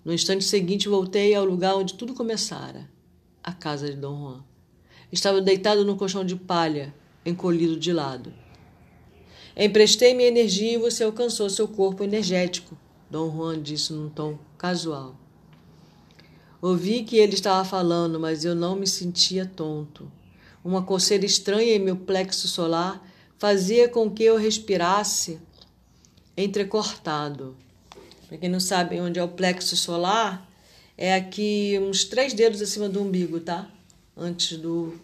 No 0.04 0.12
instante 0.12 0.44
seguinte, 0.44 0.90
voltei 0.90 1.34
ao 1.34 1.44
lugar 1.46 1.74
onde 1.74 1.94
tudo 1.94 2.12
começara 2.12 2.92
a 3.42 3.52
casa 3.52 3.90
de 3.90 3.96
Dom 3.96 4.18
Juan. 4.18 4.44
Estava 5.10 5.40
deitado 5.40 5.84
no 5.84 5.96
colchão 5.96 6.24
de 6.24 6.36
palha, 6.36 6.94
encolhido 7.24 7.78
de 7.78 7.92
lado. 7.92 8.32
Emprestei 9.56 10.14
minha 10.14 10.28
energia 10.28 10.74
e 10.74 10.78
você 10.78 11.04
alcançou 11.04 11.50
seu 11.50 11.68
corpo 11.68 12.02
energético, 12.02 12.76
Dom 13.10 13.30
Juan 13.30 13.62
disse 13.62 13.92
num 13.92 14.08
tom 14.08 14.38
casual. 14.56 15.14
Ouvi 16.62 17.02
que 17.02 17.16
ele 17.16 17.34
estava 17.34 17.64
falando, 17.64 18.20
mas 18.20 18.44
eu 18.44 18.54
não 18.54 18.76
me 18.76 18.86
sentia 18.86 19.44
tonto. 19.44 20.10
Uma 20.64 20.82
coceira 20.82 21.26
estranha 21.26 21.74
em 21.74 21.78
meu 21.78 21.96
plexo 21.96 22.46
solar 22.46 23.04
fazia 23.36 23.88
com 23.88 24.08
que 24.08 24.22
eu 24.22 24.36
respirasse 24.36 25.40
entrecortado. 26.36 27.56
Para 28.28 28.38
quem 28.38 28.48
não 28.48 28.60
sabe 28.60 29.00
onde 29.00 29.18
é 29.18 29.24
o 29.24 29.28
plexo 29.28 29.76
solar, 29.76 30.48
é 31.02 31.16
aqui 31.16 31.76
uns 31.82 32.04
três 32.04 32.32
dedos 32.32 32.62
acima 32.62 32.88
do 32.88 33.02
umbigo, 33.02 33.40
tá? 33.40 33.68
Antes 34.16 34.56
do 34.56 35.00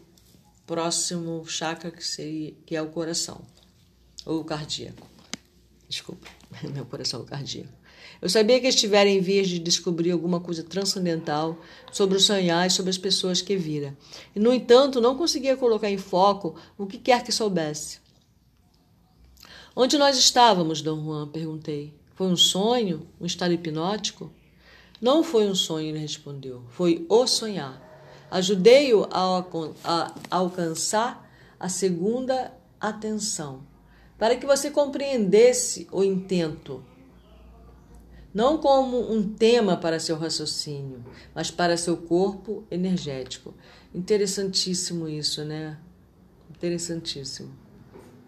próximo 0.65 1.45
chakra 1.45 1.91
que, 1.91 2.07
seria, 2.07 2.55
que 2.65 2.77
é 2.77 2.81
o 2.81 2.87
coração, 2.87 3.41
ou 4.25 4.39
o 4.39 4.45
cardíaco. 4.45 5.05
Desculpa, 5.89 6.29
meu 6.73 6.87
coração 6.87 7.19
é 7.19 7.23
o 7.25 7.27
cardíaco. 7.27 7.73
Eu 8.23 8.29
sabia 8.29 8.61
que 8.61 8.69
estivera 8.69 9.09
em 9.09 9.21
vias 9.21 9.49
de 9.49 9.59
descobrir 9.59 10.13
alguma 10.13 10.39
coisa 10.39 10.63
transcendental 10.63 11.61
sobre 11.91 12.17
o 12.17 12.21
sonhar 12.21 12.65
e 12.65 12.71
sobre 12.71 12.91
as 12.91 12.99
pessoas 12.99 13.43
que 13.43 13.57
vira. 13.57 13.99
E, 14.37 14.39
no 14.39 14.53
entanto, 14.53 15.01
não 15.01 15.17
conseguia 15.17 15.57
colocar 15.57 15.91
em 15.91 15.99
foco 15.99 16.55
o 16.79 16.87
que 16.87 16.99
quer 16.99 17.25
que 17.25 17.33
soubesse. 17.33 17.99
Onde 19.75 19.99
nós 19.99 20.17
estávamos, 20.17 20.81
Dom 20.81 21.03
Juan? 21.05 21.27
perguntei. 21.27 21.93
Foi 22.15 22.29
um 22.29 22.37
sonho? 22.37 23.05
Um 23.21 23.27
estado 23.27 23.53
hipnótico? 23.53 24.33
Não 25.01 25.23
foi 25.23 25.47
um 25.47 25.55
sonho, 25.55 25.89
ele 25.89 25.99
respondeu. 25.99 26.65
Foi 26.71 27.07
o 27.09 27.27
sonhar. 27.27 27.81
Ajudei-o 28.31 29.05
a, 29.11 29.39
a, 29.85 30.15
a 30.31 30.37
alcançar 30.37 31.29
a 31.59 31.69
segunda 31.69 32.53
atenção, 32.81 33.63
para 34.19 34.37
que 34.37 34.47
você 34.47 34.71
compreendesse 34.71 35.89
o 35.91 36.05
intento, 36.05 36.85
não 38.33 38.59
como 38.59 39.13
um 39.13 39.35
tema 39.35 39.77
para 39.77 39.99
seu 39.99 40.17
raciocínio, 40.17 41.05
mas 41.35 41.51
para 41.51 41.77
seu 41.77 41.97
corpo 41.97 42.65
energético. 42.71 43.55
Interessantíssimo 43.95 45.09
isso, 45.09 45.45
né? 45.45 45.79
Interessantíssimo. 46.51 47.51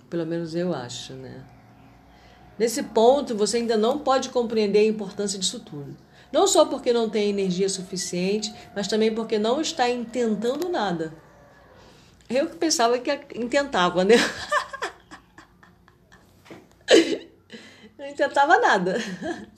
Pelo 0.09 0.27
menos 0.27 0.55
eu 0.55 0.75
acho, 0.75 1.13
né? 1.13 1.45
Nesse 2.59 2.83
ponto, 2.83 3.35
você 3.37 3.59
ainda 3.59 3.77
não 3.77 3.99
pode 3.99 4.31
compreender 4.31 4.81
a 4.81 4.87
importância 4.87 5.39
disso 5.39 5.61
tudo. 5.61 5.97
Não 6.33 6.47
só 6.47 6.65
porque 6.65 6.93
não 6.93 7.11
tem 7.11 7.29
energia 7.29 7.69
suficiente, 7.69 8.55
mas 8.75 8.87
também 8.87 9.15
porque 9.15 9.39
não 9.39 9.61
está 9.61 9.89
intentando 9.89 10.69
nada. 10.69 11.13
Eu 12.29 12.49
que 12.49 12.57
pensava 12.57 12.99
que 12.99 13.11
intentava, 13.35 14.05
né? 14.05 14.15
não 17.99 18.07
intentava 18.07 18.59
nada. 18.59 18.99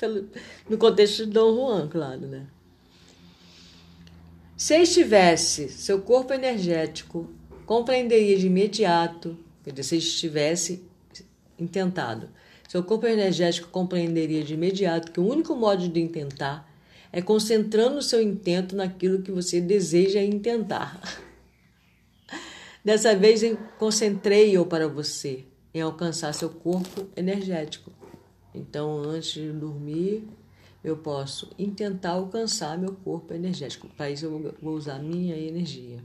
no 0.68 0.78
contexto 0.78 1.26
de 1.26 1.32
Dom 1.32 1.54
Juan, 1.54 1.88
claro, 1.88 2.20
né? 2.20 2.46
Se 4.56 4.80
estivesse 4.80 5.68
seu 5.68 6.00
corpo 6.00 6.32
energético, 6.32 7.30
compreenderia 7.66 8.38
de 8.38 8.46
imediato, 8.46 9.37
quer 9.62 9.72
dizer, 9.72 9.82
se 9.82 9.96
estivesse 9.98 10.88
intentado 11.58 12.30
seu 12.72 12.82
corpo 12.82 13.06
energético 13.06 13.68
compreenderia 13.68 14.42
de 14.42 14.54
imediato 14.54 15.12
que 15.12 15.20
o 15.20 15.28
único 15.28 15.54
modo 15.54 15.87
de 15.87 16.00
intentar 16.00 16.66
é 17.12 17.20
concentrando 17.20 17.98
o 17.98 18.02
seu 18.02 18.22
intento 18.22 18.74
naquilo 18.74 19.20
que 19.20 19.30
você 19.30 19.61
deseja 19.61 20.22
intentar. 20.22 20.98
Dessa 22.82 23.14
vez, 23.14 23.42
concentrei-o 23.78 24.64
para 24.64 24.88
você 24.88 25.44
em 25.74 25.82
alcançar 25.82 26.32
seu 26.32 26.48
corpo 26.48 27.06
energético. 27.14 27.92
Então, 28.54 29.02
antes 29.02 29.32
de 29.32 29.52
dormir, 29.52 30.26
eu 30.82 30.96
posso 30.96 31.50
intentar 31.58 32.12
alcançar 32.12 32.78
meu 32.78 32.94
corpo 32.94 33.35
energético. 33.35 33.87
Para 33.88 34.11
isso, 34.11 34.24
eu 34.24 34.54
vou 34.62 34.72
usar 34.76 34.98
minha 34.98 35.37
energia. 35.37 36.02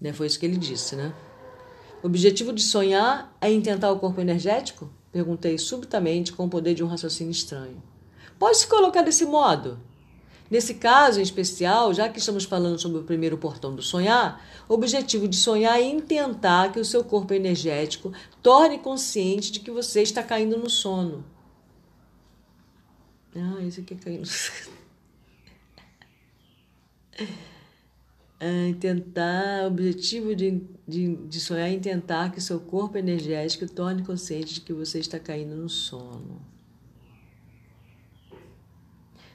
Né? 0.00 0.14
Foi 0.14 0.26
isso 0.26 0.40
que 0.40 0.46
ele 0.46 0.56
disse, 0.56 0.96
né? 0.96 1.14
O 2.02 2.06
objetivo 2.06 2.50
de 2.50 2.62
sonhar 2.62 3.36
é 3.42 3.52
intentar 3.52 3.92
o 3.92 3.98
corpo 3.98 4.18
energético? 4.18 4.90
Perguntei 5.12 5.58
subitamente 5.58 6.32
com 6.32 6.46
o 6.46 6.48
poder 6.48 6.74
de 6.74 6.82
um 6.82 6.86
raciocínio 6.86 7.30
estranho. 7.30 7.82
Pode 8.38 8.56
se 8.56 8.66
colocar 8.66 9.02
desse 9.02 9.26
modo? 9.26 9.78
Nesse 10.50 10.74
caso 10.74 11.20
em 11.20 11.22
especial, 11.22 11.94
já 11.94 12.08
que 12.08 12.18
estamos 12.18 12.44
falando 12.44 12.78
sobre 12.78 12.98
o 12.98 13.04
primeiro 13.04 13.38
portão 13.38 13.74
do 13.74 13.82
sonhar, 13.82 14.44
o 14.68 14.74
objetivo 14.74 15.28
de 15.28 15.36
sonhar 15.36 15.78
é 15.78 15.82
intentar 15.82 16.72
que 16.72 16.80
o 16.80 16.84
seu 16.84 17.04
corpo 17.04 17.32
energético 17.32 18.12
torne 18.42 18.78
consciente 18.78 19.52
de 19.52 19.60
que 19.60 19.70
você 19.70 20.02
está 20.02 20.22
caindo 20.22 20.58
no 20.58 20.68
sono. 20.68 21.24
Ah, 23.34 23.62
isso 23.62 23.80
aqui 23.80 23.94
é 23.94 23.96
caindo 23.96 24.20
no 24.20 24.26
sono. 24.26 24.76
Tentar, 28.80 29.64
o 29.64 29.66
objetivo 29.68 30.34
de, 30.34 30.62
de, 30.86 31.16
de 31.16 31.40
sonhar 31.40 31.70
é 31.70 31.78
tentar 31.78 32.32
que 32.32 32.40
seu 32.40 32.58
corpo 32.58 32.98
energético 32.98 33.66
torne 33.66 34.04
consciente 34.04 34.54
de 34.54 34.60
que 34.60 34.72
você 34.72 34.98
está 34.98 35.18
caindo 35.18 35.54
no 35.54 35.68
sono. 35.68 36.40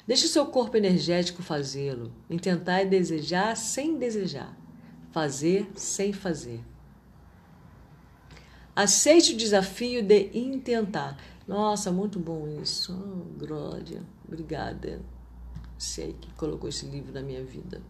Deixe 0.06 0.26
o 0.26 0.30
seu 0.30 0.46
corpo 0.46 0.78
energético 0.78 1.42
fazê-lo. 1.42 2.14
Intentar 2.30 2.82
é 2.82 2.86
desejar 2.86 3.56
sem 3.56 3.98
desejar, 3.98 4.58
fazer 5.12 5.70
sem 5.76 6.14
fazer. 6.14 6.62
Aceite 8.76 9.34
o 9.34 9.38
desafio 9.38 10.04
de 10.04 10.30
intentar. 10.38 11.18
Nossa, 11.48 11.92
muito 11.92 12.20
bom 12.20 12.48
isso. 12.62 12.94
Oh, 12.94 13.40
Glória, 13.40 14.02
obrigada. 14.26 15.02
Sei 15.78 16.14
que 16.14 16.32
colocou 16.34 16.70
esse 16.70 16.86
livro 16.86 17.14
na 17.14 17.22
minha 17.22 17.44
vida. 17.44 17.82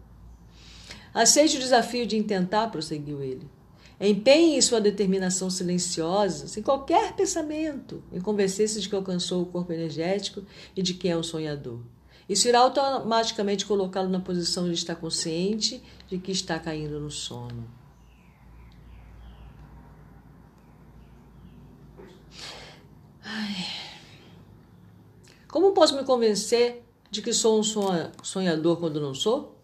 Aceite 1.12 1.56
o 1.56 1.60
desafio 1.60 2.06
de 2.06 2.16
intentar, 2.16 2.70
prosseguiu 2.70 3.22
ele. 3.22 3.48
Empenhe 4.00 4.62
sua 4.62 4.80
determinação 4.80 5.50
silenciosa, 5.50 6.46
sem 6.46 6.62
qualquer 6.62 7.14
pensamento, 7.16 8.02
em 8.12 8.20
convencer-se 8.20 8.80
de 8.80 8.88
que 8.88 8.94
alcançou 8.94 9.42
o 9.42 9.46
corpo 9.46 9.72
energético 9.72 10.44
e 10.76 10.82
de 10.82 10.94
que 10.94 11.08
é 11.08 11.16
um 11.16 11.22
sonhador. 11.22 11.80
Isso 12.28 12.46
irá 12.46 12.60
automaticamente 12.60 13.66
colocá-lo 13.66 14.08
na 14.08 14.20
posição 14.20 14.66
de 14.66 14.74
estar 14.74 14.94
consciente 14.94 15.82
de 16.06 16.18
que 16.18 16.30
está 16.30 16.58
caindo 16.58 17.00
no 17.00 17.10
sono. 17.10 17.68
Ai. 23.24 23.66
Como 25.48 25.72
posso 25.72 25.96
me 25.96 26.04
convencer 26.04 26.84
de 27.10 27.20
que 27.20 27.32
sou 27.32 27.58
um 27.58 27.62
sonhador 28.22 28.78
quando 28.78 29.00
não 29.00 29.14
sou? 29.14 29.57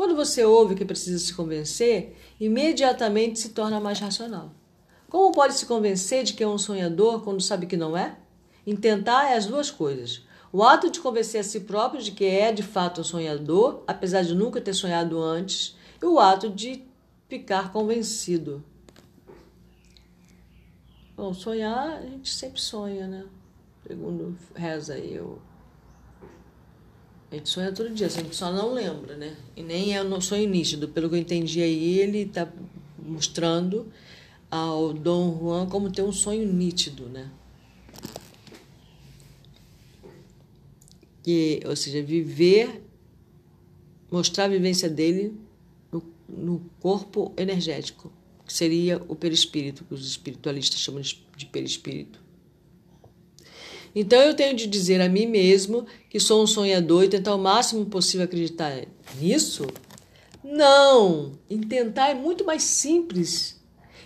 Quando 0.00 0.16
você 0.16 0.42
ouve 0.42 0.74
que 0.74 0.82
precisa 0.82 1.18
se 1.18 1.34
convencer, 1.34 2.16
imediatamente 2.40 3.38
se 3.38 3.50
torna 3.50 3.78
mais 3.78 4.00
racional. 4.00 4.50
Como 5.10 5.30
pode 5.30 5.52
se 5.52 5.66
convencer 5.66 6.24
de 6.24 6.32
que 6.32 6.42
é 6.42 6.48
um 6.48 6.56
sonhador 6.56 7.20
quando 7.22 7.42
sabe 7.42 7.66
que 7.66 7.76
não 7.76 7.94
é? 7.94 8.16
Intentar 8.66 9.30
é 9.30 9.36
as 9.36 9.44
duas 9.44 9.70
coisas. 9.70 10.22
O 10.50 10.62
ato 10.62 10.90
de 10.90 11.00
convencer 11.00 11.42
a 11.42 11.44
si 11.44 11.60
próprio 11.60 12.02
de 12.02 12.12
que 12.12 12.24
é 12.24 12.50
de 12.50 12.62
fato 12.62 13.02
um 13.02 13.04
sonhador, 13.04 13.84
apesar 13.86 14.22
de 14.22 14.34
nunca 14.34 14.58
ter 14.58 14.72
sonhado 14.72 15.20
antes, 15.20 15.76
e 16.00 16.06
o 16.06 16.18
ato 16.18 16.48
de 16.48 16.82
ficar 17.28 17.70
convencido. 17.70 18.64
Bom, 21.14 21.34
sonhar, 21.34 21.98
a 21.98 22.06
gente 22.06 22.30
sempre 22.30 22.58
sonha, 22.58 23.06
né? 23.06 23.26
Segundo 23.86 24.34
reza 24.54 24.94
aí, 24.94 25.12
eu. 25.12 25.49
A 27.30 27.36
gente 27.36 27.48
sonha 27.48 27.70
todo 27.70 27.94
dia, 27.94 28.08
a 28.08 28.10
gente 28.10 28.34
só 28.34 28.52
não 28.52 28.74
lembra, 28.74 29.16
né? 29.16 29.36
E 29.56 29.62
nem 29.62 29.94
é 29.94 30.02
um 30.02 30.20
sonho 30.20 30.48
nítido. 30.48 30.88
Pelo 30.88 31.08
que 31.08 31.14
eu 31.14 31.20
entendi 31.20 31.62
aí, 31.62 32.00
ele 32.00 32.22
está 32.22 32.52
mostrando 32.98 33.86
ao 34.50 34.92
Dom 34.92 35.38
Juan 35.38 35.66
como 35.66 35.92
ter 35.92 36.02
um 36.02 36.12
sonho 36.12 36.52
nítido, 36.52 37.08
né? 37.08 37.30
Que, 41.22 41.60
ou 41.64 41.76
seja, 41.76 42.02
viver, 42.02 42.82
mostrar 44.10 44.46
a 44.46 44.48
vivência 44.48 44.88
dele 44.88 45.32
no, 45.92 46.02
no 46.28 46.60
corpo 46.80 47.32
energético, 47.36 48.12
que 48.44 48.52
seria 48.52 49.00
o 49.06 49.14
perispírito, 49.14 49.84
que 49.84 49.94
os 49.94 50.04
espiritualistas 50.04 50.80
chamam 50.80 51.00
de 51.00 51.46
perispírito. 51.46 52.19
Então 53.94 54.20
eu 54.20 54.34
tenho 54.34 54.56
de 54.56 54.66
dizer 54.66 55.00
a 55.00 55.08
mim 55.08 55.26
mesmo 55.26 55.86
que 56.08 56.20
sou 56.20 56.42
um 56.42 56.46
sonhador 56.46 57.04
e 57.04 57.08
tentar 57.08 57.34
o 57.34 57.38
máximo 57.38 57.86
possível 57.86 58.24
acreditar 58.24 58.86
nisso? 59.20 59.66
Não! 60.42 61.32
Intentar 61.48 62.10
é 62.10 62.14
muito 62.14 62.44
mais 62.44 62.62
simples 62.62 63.60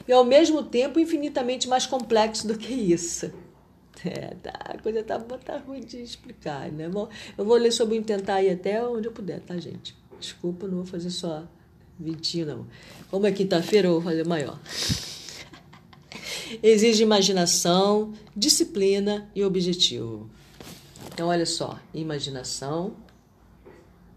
e 0.07 0.13
ao 0.13 0.25
mesmo 0.25 0.63
tempo 0.63 0.99
infinitamente 0.99 1.69
mais 1.69 1.87
complexo 1.87 2.47
do 2.47 2.59
que 2.59 2.73
isso. 2.73 3.31
É, 4.07 4.35
tá, 4.43 4.53
a 4.67 4.77
coisa 4.77 5.03
tá, 5.03 5.19
tá 5.19 5.57
ruim 5.57 5.81
de 5.81 6.03
explicar, 6.03 6.71
né? 6.71 6.91
Bom, 6.91 7.09
eu 7.39 7.45
vou 7.45 7.57
ler 7.57 7.73
sobre 7.73 7.97
o 7.97 7.99
intentar 7.99 8.35
aí 8.35 8.51
até 8.51 8.87
onde 8.87 9.09
eu 9.09 9.13
puder, 9.13 9.41
tá, 9.41 9.57
gente? 9.57 9.97
Desculpa, 10.21 10.67
não 10.67 10.77
vou 10.79 10.85
fazer 10.85 11.09
só 11.09 11.43
20, 11.99 12.45
não. 12.45 12.67
Como 13.11 13.27
é 13.27 13.33
quinta-feira, 13.33 13.89
eu 13.89 13.93
vou 13.93 14.03
fazer 14.03 14.27
maior. 14.27 14.59
Exige 16.63 17.03
imaginação, 17.03 18.13
disciplina 18.37 19.31
e 19.35 19.45
objetivo. 19.45 20.31
Então, 21.13 21.29
olha 21.29 21.47
só, 21.47 21.79
imaginação. 21.93 22.97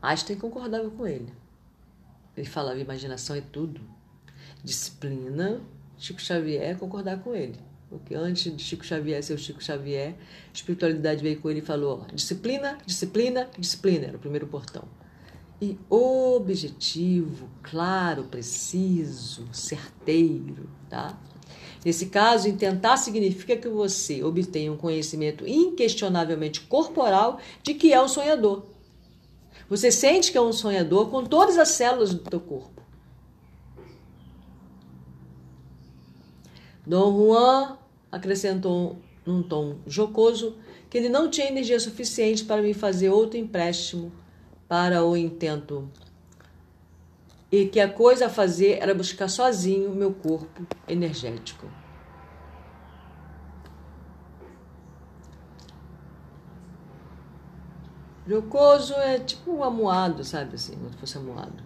Einstein 0.02 0.38
concordava 0.38 0.90
com 0.90 1.06
ele. 1.08 1.32
Ele 2.36 2.48
falava: 2.48 2.80
imaginação 2.80 3.36
é 3.36 3.42
tudo. 3.42 3.82
Disciplina, 4.64 5.62
Chico 5.98 6.22
Xavier 6.22 6.78
concordar 6.78 7.20
com 7.20 7.36
ele. 7.36 7.60
Porque 7.90 8.14
antes 8.14 8.56
de 8.56 8.62
Chico 8.62 8.86
Xavier 8.86 9.24
ser 9.24 9.34
o 9.34 9.38
Chico 9.38 9.64
Xavier, 9.64 10.14
a 10.14 10.54
espiritualidade 10.54 11.24
veio 11.24 11.40
com 11.40 11.50
ele 11.50 11.60
e 11.60 11.64
falou: 11.64 12.04
ó, 12.04 12.14
disciplina, 12.14 12.78
disciplina, 12.86 13.50
disciplina. 13.58 14.08
Era 14.08 14.18
o 14.18 14.20
primeiro 14.20 14.48
portão. 14.48 14.84
E 15.60 15.78
objetivo, 15.90 17.50
claro, 17.64 18.26
preciso, 18.26 19.48
certeiro, 19.52 20.70
tá? 20.88 21.20
Nesse 21.86 22.08
caso, 22.08 22.48
intentar 22.48 22.98
significa 22.98 23.56
que 23.56 23.70
você 23.70 24.24
obtenha 24.24 24.72
um 24.72 24.78
conhecimento 24.78 25.48
inquestionavelmente 25.48 26.62
corporal 26.62 27.40
de 27.64 27.74
que 27.74 27.94
é 27.94 28.02
um 28.02 28.08
sonhador. 28.08 28.64
Você 29.70 29.92
sente 29.92 30.32
que 30.32 30.38
é 30.38 30.42
um 30.42 30.54
sonhador 30.54 31.10
com 31.10 31.24
todas 31.24 31.58
as 31.58 31.70
células 31.70 32.14
do 32.14 32.20
teu 32.20 32.40
corpo. 32.40 32.82
Dom 36.86 37.18
Juan 37.18 37.78
acrescentou 38.12 38.98
num 39.26 39.44
tom 39.44 39.76
jocoso 39.86 40.56
que 40.90 40.98
ele 40.98 41.10
não 41.10 41.30
tinha 41.30 41.50
energia 41.50 41.80
suficiente 41.80 42.46
para 42.46 42.62
me 42.62 42.74
fazer 42.74 43.10
outro 43.10 43.38
empréstimo 43.38 44.12
para 44.70 45.04
o 45.04 45.18
intento 45.18 45.90
e 47.52 47.66
que 47.68 47.80
a 47.80 47.90
coisa 47.90 48.28
a 48.28 48.30
fazer 48.30 48.80
era 48.82 48.94
buscar 48.94 49.30
sozinho 49.30 49.92
meu 49.92 50.14
corpo 50.14 50.66
energético. 50.88 51.68
Jocoso 58.28 58.94
é 58.96 59.20
tipo 59.20 59.52
um 59.52 59.64
amuado, 59.64 60.24
sabe 60.24 60.56
assim, 60.56 60.78
se 60.92 60.98
fosse 60.98 61.18
amuado. 61.18 61.64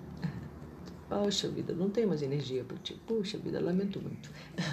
Poxa 1.10 1.50
vida, 1.50 1.74
não 1.74 1.90
tenho 1.90 2.08
mais 2.08 2.22
energia 2.22 2.64
para 2.64 2.78
ti. 2.78 2.94
Puxa 3.08 3.38
vida, 3.40 3.60
lamento 3.60 4.00
muito. 4.00 4.30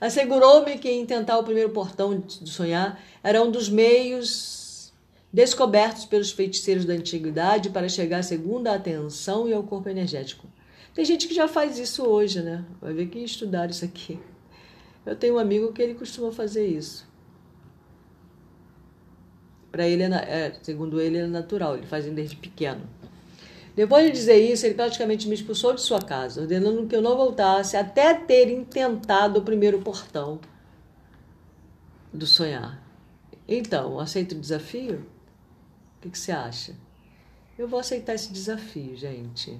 Assegurou-me 0.00 0.78
que 0.78 0.88
em 0.88 1.04
tentar 1.04 1.38
o 1.38 1.44
primeiro 1.44 1.70
portão 1.70 2.18
de 2.18 2.48
sonhar 2.48 3.02
era 3.22 3.42
um 3.42 3.50
dos 3.50 3.68
meios 3.68 4.63
descobertos 5.34 6.04
pelos 6.04 6.30
feiticeiros 6.30 6.84
da 6.84 6.94
antiguidade 6.94 7.70
para 7.70 7.88
chegar 7.88 8.18
à 8.18 8.22
segunda 8.22 8.72
atenção 8.72 9.48
e 9.48 9.52
ao 9.52 9.64
corpo 9.64 9.88
energético. 9.88 10.46
Tem 10.94 11.04
gente 11.04 11.26
que 11.26 11.34
já 11.34 11.48
faz 11.48 11.76
isso 11.76 12.04
hoje, 12.04 12.40
né? 12.40 12.64
Vai 12.80 12.92
ver 12.92 13.08
que 13.08 13.18
estudar 13.18 13.68
isso 13.68 13.84
aqui. 13.84 14.16
Eu 15.04 15.16
tenho 15.16 15.34
um 15.34 15.38
amigo 15.38 15.72
que 15.72 15.82
ele 15.82 15.94
costuma 15.94 16.30
fazer 16.30 16.68
isso. 16.68 17.04
Para 19.72 19.88
ele, 19.88 20.04
é, 20.04 20.06
é, 20.06 20.56
segundo 20.62 21.00
ele, 21.00 21.18
é 21.18 21.26
natural, 21.26 21.76
ele 21.76 21.86
faz 21.86 22.06
desde 22.06 22.36
pequeno. 22.36 22.88
Depois 23.74 24.06
de 24.06 24.12
dizer 24.12 24.36
isso, 24.36 24.64
ele 24.64 24.76
praticamente 24.76 25.26
me 25.26 25.34
expulsou 25.34 25.74
de 25.74 25.80
sua 25.80 26.00
casa, 26.00 26.42
ordenando 26.42 26.86
que 26.86 26.94
eu 26.94 27.02
não 27.02 27.16
voltasse 27.16 27.76
até 27.76 28.14
ter 28.14 28.48
intentado 28.48 29.38
o 29.38 29.42
primeiro 29.42 29.80
portão 29.80 30.38
do 32.12 32.24
sonhar. 32.24 32.80
Então, 33.48 33.98
aceito 33.98 34.36
o 34.36 34.40
desafio? 34.40 35.12
Que, 36.04 36.10
que 36.10 36.18
você 36.18 36.32
acha? 36.32 36.74
Eu 37.58 37.66
vou 37.66 37.80
aceitar 37.80 38.14
esse 38.14 38.30
desafio, 38.32 38.94
gente. 38.96 39.58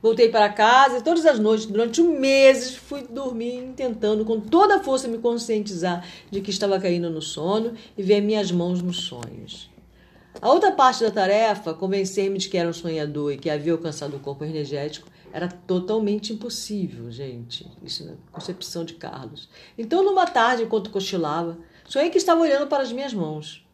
Voltei 0.00 0.30
para 0.30 0.48
casa 0.48 0.98
e 0.98 1.02
todas 1.02 1.26
as 1.26 1.38
noites, 1.38 1.66
durante 1.66 2.00
um 2.00 2.18
mês, 2.18 2.74
fui 2.74 3.02
dormir 3.02 3.74
tentando 3.76 4.24
com 4.24 4.40
toda 4.40 4.76
a 4.76 4.82
força 4.82 5.06
me 5.06 5.18
conscientizar 5.18 6.06
de 6.30 6.40
que 6.40 6.50
estava 6.50 6.80
caindo 6.80 7.10
no 7.10 7.20
sono 7.20 7.74
e 7.96 8.02
ver 8.02 8.22
minhas 8.22 8.50
mãos 8.50 8.80
nos 8.80 9.00
sonhos. 9.00 9.70
A 10.40 10.50
outra 10.50 10.72
parte 10.72 11.02
da 11.02 11.10
tarefa, 11.10 11.74
convencer-me 11.74 12.38
de 12.38 12.48
que 12.48 12.56
era 12.56 12.68
um 12.68 12.72
sonhador 12.72 13.32
e 13.32 13.38
que 13.38 13.50
havia 13.50 13.72
alcançado 13.72 14.16
o 14.16 14.20
corpo 14.20 14.44
energético, 14.44 15.08
era 15.32 15.48
totalmente 15.48 16.32
impossível, 16.32 17.10
gente. 17.10 17.66
Isso 17.82 18.06
na 18.06 18.14
concepção 18.32 18.84
de 18.84 18.94
Carlos. 18.94 19.48
Então, 19.76 20.02
numa 20.02 20.26
tarde, 20.26 20.62
enquanto 20.62 20.90
cochilava, 20.90 21.58
sonhei 21.86 22.10
que 22.10 22.18
estava 22.18 22.40
olhando 22.40 22.66
para 22.66 22.82
as 22.82 22.92
minhas 22.92 23.12
mãos. 23.12 23.65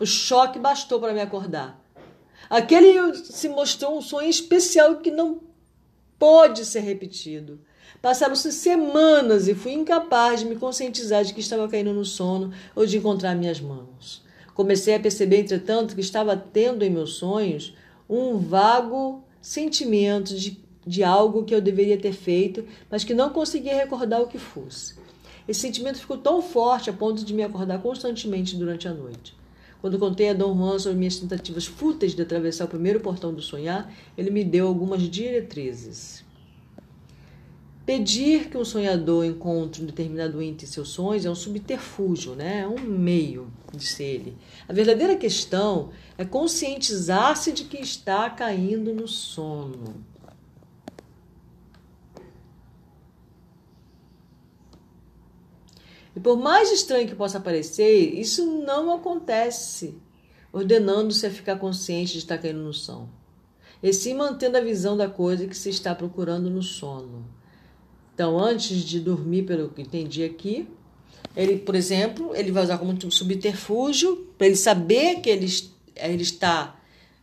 O 0.00 0.06
choque 0.06 0.58
bastou 0.58 0.98
para 0.98 1.12
me 1.12 1.20
acordar. 1.20 1.78
Aquele 2.48 3.14
se 3.16 3.50
mostrou 3.50 3.98
um 3.98 4.00
sonho 4.00 4.30
especial 4.30 4.96
que 4.96 5.10
não 5.10 5.40
pode 6.18 6.64
ser 6.64 6.80
repetido. 6.80 7.60
Passaram-se 8.00 8.50
semanas 8.50 9.46
e 9.46 9.54
fui 9.54 9.72
incapaz 9.72 10.40
de 10.40 10.46
me 10.46 10.56
conscientizar 10.56 11.22
de 11.22 11.34
que 11.34 11.40
estava 11.40 11.68
caindo 11.68 11.92
no 11.92 12.04
sono 12.04 12.50
ou 12.74 12.86
de 12.86 12.96
encontrar 12.96 13.36
minhas 13.36 13.60
mãos. 13.60 14.24
Comecei 14.54 14.94
a 14.94 15.00
perceber, 15.00 15.40
entretanto, 15.40 15.94
que 15.94 16.00
estava 16.00 16.34
tendo 16.34 16.82
em 16.82 16.90
meus 16.90 17.16
sonhos 17.16 17.74
um 18.08 18.38
vago 18.38 19.22
sentimento 19.40 20.34
de, 20.34 20.58
de 20.86 21.04
algo 21.04 21.44
que 21.44 21.54
eu 21.54 21.60
deveria 21.60 21.98
ter 21.98 22.12
feito, 22.14 22.66
mas 22.90 23.04
que 23.04 23.12
não 23.12 23.30
conseguia 23.30 23.76
recordar 23.76 24.22
o 24.22 24.28
que 24.28 24.38
fosse. 24.38 24.94
Esse 25.46 25.60
sentimento 25.60 25.98
ficou 25.98 26.16
tão 26.16 26.40
forte 26.40 26.88
a 26.88 26.92
ponto 26.92 27.22
de 27.22 27.34
me 27.34 27.42
acordar 27.42 27.82
constantemente 27.82 28.56
durante 28.56 28.88
a 28.88 28.94
noite. 28.94 29.39
Quando 29.80 29.98
contei 29.98 30.28
a 30.28 30.34
Dom 30.34 30.54
Juan 30.56 30.78
sobre 30.78 30.98
minhas 30.98 31.18
tentativas 31.18 31.66
fúteis 31.66 32.14
de 32.14 32.20
atravessar 32.20 32.66
o 32.66 32.68
primeiro 32.68 33.00
portão 33.00 33.32
do 33.32 33.40
sonhar, 33.40 33.92
ele 34.16 34.30
me 34.30 34.44
deu 34.44 34.66
algumas 34.66 35.02
diretrizes. 35.02 36.22
Pedir 37.86 38.50
que 38.50 38.58
um 38.58 38.64
sonhador 38.64 39.24
encontre 39.24 39.82
um 39.82 39.86
determinado 39.86 40.40
ente 40.40 40.64
em 40.64 40.68
seus 40.68 40.90
sonhos 40.90 41.24
é 41.24 41.30
um 41.30 41.34
subterfúgio, 41.34 42.34
né? 42.34 42.60
é 42.60 42.68
um 42.68 42.78
meio, 42.78 43.50
disse 43.74 44.02
ele. 44.02 44.36
A 44.68 44.72
verdadeira 44.72 45.16
questão 45.16 45.88
é 46.16 46.24
conscientizar-se 46.24 47.50
de 47.50 47.64
que 47.64 47.78
está 47.78 48.28
caindo 48.30 48.94
no 48.94 49.08
sono. 49.08 49.94
E 56.20 56.22
por 56.22 56.36
mais 56.36 56.70
estranho 56.70 57.08
que 57.08 57.14
possa 57.14 57.40
parecer, 57.40 58.14
isso 58.14 58.44
não 58.44 58.92
acontece, 58.92 59.94
ordenando-se 60.52 61.24
a 61.24 61.30
ficar 61.30 61.56
consciente 61.56 62.12
de 62.12 62.18
estar 62.18 62.36
caindo 62.36 62.58
no 62.58 62.74
sono. 62.74 63.08
E 63.82 63.90
sim 63.90 64.12
mantendo 64.12 64.58
a 64.58 64.60
visão 64.60 64.98
da 64.98 65.08
coisa 65.08 65.46
que 65.46 65.56
se 65.56 65.70
está 65.70 65.94
procurando 65.94 66.50
no 66.50 66.62
sono. 66.62 67.24
Então, 68.12 68.38
antes 68.38 68.84
de 68.84 69.00
dormir, 69.00 69.44
pelo 69.44 69.70
que 69.70 69.80
entendi 69.80 70.22
aqui, 70.22 70.68
ele, 71.34 71.56
por 71.56 71.74
exemplo, 71.74 72.36
ele 72.36 72.52
vai 72.52 72.64
usar 72.64 72.76
como 72.76 72.94
subterfúgio 73.10 74.28
para 74.36 74.48
ele 74.48 74.56
saber 74.56 75.22
que 75.22 75.30
ele, 75.30 75.46
ele 75.96 76.22
está 76.22 76.78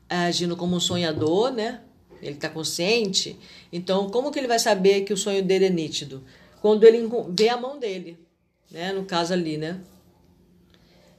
agindo 0.09 0.57
como 0.57 0.75
um 0.75 0.79
sonhador, 0.79 1.51
né? 1.51 1.81
Ele 2.19 2.33
está 2.33 2.49
consciente. 2.49 3.37
Então, 3.71 4.09
como 4.09 4.31
que 4.31 4.39
ele 4.39 4.47
vai 4.47 4.57
saber 4.57 5.01
que 5.01 5.13
o 5.13 5.17
sonho 5.17 5.43
dele 5.43 5.65
é 5.65 5.69
nítido? 5.69 6.23
Quando 6.63 6.83
ele 6.83 7.07
vê 7.29 7.49
a 7.49 7.57
mão 7.57 7.77
dele 7.77 8.25
né? 8.71 8.91
No 8.91 9.05
caso 9.05 9.33
ali, 9.33 9.57
né? 9.57 9.81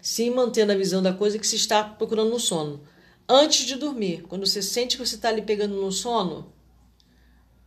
Sim, 0.01 0.31
mantendo 0.31 0.73
a 0.73 0.77
visão 0.77 1.03
da 1.03 1.13
coisa 1.13 1.39
que 1.39 1.47
se 1.47 1.57
está 1.57 1.83
procurando 1.85 2.31
no 2.31 2.41
sono. 2.41 2.81
Antes 3.29 3.67
de 3.67 3.77
dormir, 3.77 4.23
quando 4.23 4.47
você 4.47 4.63
sente 4.63 4.97
que 4.97 5.05
você 5.05 5.17
está 5.17 5.29
ali 5.29 5.43
pegando 5.43 5.75
no 5.75 5.93
sono, 5.93 6.53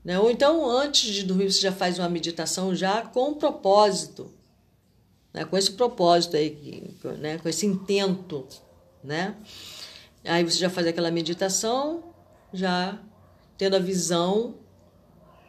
né? 0.03 0.19
Ou 0.19 0.31
então 0.31 0.67
antes 0.67 1.13
de 1.13 1.23
dormir 1.23 1.51
você 1.51 1.61
já 1.61 1.71
faz 1.71 1.99
uma 1.99 2.09
meditação 2.09 2.75
já 2.75 3.03
com 3.03 3.29
um 3.29 3.33
propósito, 3.35 4.33
né? 5.33 5.45
Com 5.45 5.57
esse 5.57 5.71
propósito 5.73 6.35
aí 6.35 6.95
né? 7.19 7.37
com 7.37 7.47
esse 7.47 7.65
intento, 7.65 8.47
né? 9.03 9.35
Aí 10.23 10.43
você 10.43 10.57
já 10.57 10.69
faz 10.69 10.87
aquela 10.87 11.11
meditação, 11.11 12.03
já 12.53 12.99
tendo 13.57 13.75
a 13.75 13.79
visão, 13.79 14.55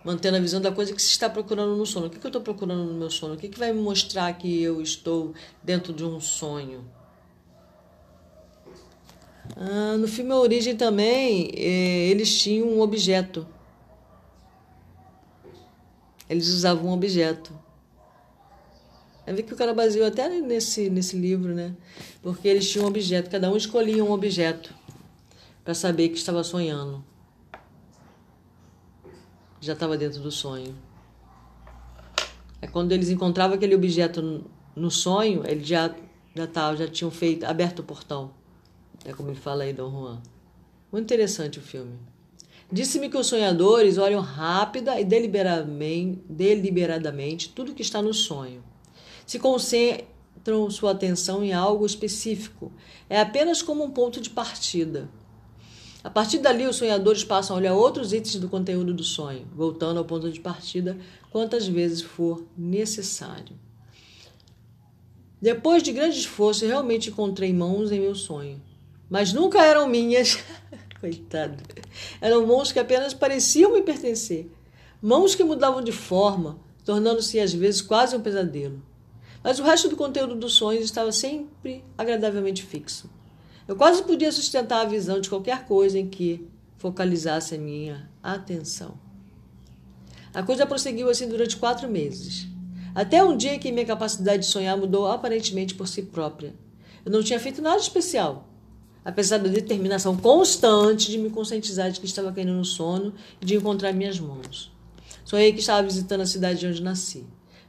mantendo 0.05 0.36
a 0.36 0.40
visão 0.40 0.61
da 0.61 0.72
coisa 0.72 0.92
que 0.94 1.00
se 1.00 1.11
está 1.11 1.28
procurando 1.30 1.76
no 1.76 1.86
sono. 1.86 2.07
O 2.07 2.11
que, 2.11 2.18
que 2.18 2.26
eu 2.26 2.28
estou 2.28 2.42
procurando 2.42 2.84
no 2.84 2.94
meu 2.94 3.11
sono? 3.11 3.34
O 3.34 3.36
que, 3.36 3.48
que 3.48 3.59
vai 3.59 3.72
me 3.72 3.80
mostrar 3.80 4.32
que 4.34 4.62
eu 4.62 4.80
estou 4.80 5.34
dentro 5.62 5.92
de 5.92 6.05
um 6.05 6.20
sonho? 6.20 6.84
Ah, 9.57 9.96
no 9.98 10.09
filme 10.09 10.32
A 10.32 10.36
Origem 10.36 10.76
também, 10.76 11.50
eh, 11.55 12.09
eles 12.11 12.40
tinham 12.40 12.68
um 12.68 12.80
objeto. 12.80 13.46
Eles 16.28 16.48
usavam 16.48 16.90
um 16.90 16.94
objeto. 16.94 17.53
É 19.26 19.32
ver 19.32 19.44
que 19.44 19.53
o 19.53 19.57
cara 19.57 19.72
baseou 19.72 20.07
até 20.07 20.28
nesse, 20.28 20.90
nesse 20.90 21.16
livro, 21.16 21.55
né? 21.55 21.74
Porque 22.22 22.48
eles 22.48 22.68
tinham 22.68 22.86
um 22.86 22.88
objeto, 22.88 23.30
cada 23.30 23.50
um 23.50 23.57
escolhia 23.57 24.05
um 24.05 24.11
objeto 24.11 24.74
para 25.62 25.74
saber 25.74 26.09
que 26.09 26.16
estava 26.16 26.42
sonhando. 26.42 27.05
Já 29.62 29.72
estava 29.72 29.96
dentro 29.96 30.20
do 30.20 30.30
sonho. 30.30 30.76
É 32.60 32.66
quando 32.66 32.92
eles 32.92 33.08
encontravam 33.08 33.56
aquele 33.56 33.74
objeto 33.74 34.44
no 34.76 34.90
sonho, 34.90 35.42
eles 35.46 35.66
já 35.66 35.94
já 36.34 36.46
tava, 36.46 36.76
já 36.76 36.88
tinham 36.88 37.10
feito 37.10 37.44
aberto 37.44 37.78
o 37.78 37.84
portão. 37.84 38.30
É 39.04 39.12
como 39.12 39.30
ele 39.30 39.38
fala 39.38 39.64
aí, 39.64 39.72
Dom 39.72 39.90
Juan. 39.90 40.22
Muito 40.90 41.04
interessante 41.04 41.58
o 41.58 41.62
filme. 41.62 41.98
Disse-me 42.70 43.08
que 43.08 43.16
os 43.16 43.26
sonhadores 43.26 43.98
olham 43.98 44.20
rápida 44.20 45.00
e 45.00 45.04
deliberadamente 45.04 47.48
tudo 47.50 47.74
que 47.74 47.82
está 47.82 48.02
no 48.02 48.12
sonho 48.12 48.62
se 49.26 49.38
concentram 49.38 50.68
sua 50.70 50.90
atenção 50.90 51.44
em 51.44 51.52
algo 51.52 51.86
específico. 51.86 52.72
É 53.08 53.20
apenas 53.20 53.62
como 53.62 53.84
um 53.84 53.90
ponto 53.90 54.20
de 54.20 54.30
partida. 54.30 55.08
A 56.05 56.11
partir 56.11 56.38
dali, 56.38 56.66
os 56.66 56.76
sonhadores 56.76 57.22
passam 57.22 57.55
a 57.55 57.59
olhar 57.59 57.74
outros 57.74 58.12
itens 58.12 58.36
do 58.36 58.48
conteúdo 58.48 58.92
do 58.92 59.05
sonho, 59.05 59.46
voltando 59.55 59.98
ao 59.98 60.05
ponto 60.05 60.30
de 60.30 60.40
partida 60.40 60.98
quantas 61.30 61.66
vezes 61.68 62.03
for 62.03 62.44
necessário. 62.57 63.57
Depois 65.40 65.82
de 65.82 65.92
grande 65.92 66.18
esforço, 66.18 66.66
realmente 66.66 67.11
encontrei 67.11 67.53
mãos 67.53 67.92
em 67.92 68.00
meu 68.00 68.14
sonho. 68.14 68.61
Mas 69.09 69.32
nunca 69.32 69.64
eram 69.64 69.88
minhas. 69.88 70.38
Coitado. 71.00 71.62
Eram 72.20 72.46
mãos 72.46 72.72
que 72.72 72.78
apenas 72.78 73.12
pareciam 73.12 73.72
me 73.72 73.82
pertencer. 73.82 74.50
Mãos 75.00 75.34
que 75.34 75.42
mudavam 75.42 75.82
de 75.82 75.90
forma, 75.90 76.59
tornando-se 76.84 77.40
às 77.40 77.53
vezes 77.53 77.82
quase 77.82 78.16
um 78.16 78.20
pesadelo. 78.20 78.80
Mas 79.42 79.59
o 79.59 79.64
resto 79.64 79.88
do 79.88 79.96
conteúdo 79.96 80.36
dos 80.36 80.55
sonhos 80.55 80.84
estava 80.84 81.11
sempre 81.11 81.84
agradavelmente 81.98 82.62
fixo. 82.62 83.11
Eu 83.66 83.76
quase 83.76 84.02
podia 84.02 84.32
sustentar 84.32 84.80
a 84.80 84.88
visão 84.88 85.20
de 85.20 85.28
qualquer 85.28 85.64
coisa 85.66 85.98
em 85.98 86.08
que 86.08 86.46
focalizasse 86.78 87.54
a 87.54 87.58
minha 87.58 88.10
atenção. 88.22 88.98
A 90.34 90.42
coisa 90.42 90.66
prosseguiu 90.66 91.08
assim 91.08 91.28
durante 91.28 91.56
quatro 91.56 91.88
meses. 91.88 92.48
Até 92.94 93.22
um 93.22 93.36
dia 93.36 93.54
em 93.54 93.58
que 93.58 93.70
minha 93.70 93.86
capacidade 93.86 94.42
de 94.42 94.48
sonhar 94.48 94.76
mudou 94.76 95.06
aparentemente 95.06 95.74
por 95.74 95.86
si 95.86 96.02
própria. 96.02 96.54
Eu 97.04 97.12
não 97.12 97.22
tinha 97.22 97.38
feito 97.38 97.62
nada 97.62 97.78
especial, 97.78 98.48
apesar 99.04 99.38
da 99.38 99.48
determinação 99.48 100.16
constante 100.16 101.10
de 101.10 101.18
me 101.18 101.30
conscientizar 101.30 101.90
de 101.90 102.00
que 102.00 102.06
estava 102.06 102.32
caindo 102.32 102.52
no 102.52 102.64
sono 102.64 103.14
e 103.40 103.44
de 103.44 103.56
encontrar 103.56 103.92
minhas 103.92 104.18
mãos. 104.18 104.72
Sonhei 105.24 105.52
que 105.52 105.60
estava 105.60 105.86
visitando 105.86 106.22
a 106.22 106.26
cidade 106.26 106.66
onde 106.66 106.82
nasci. 106.82 107.24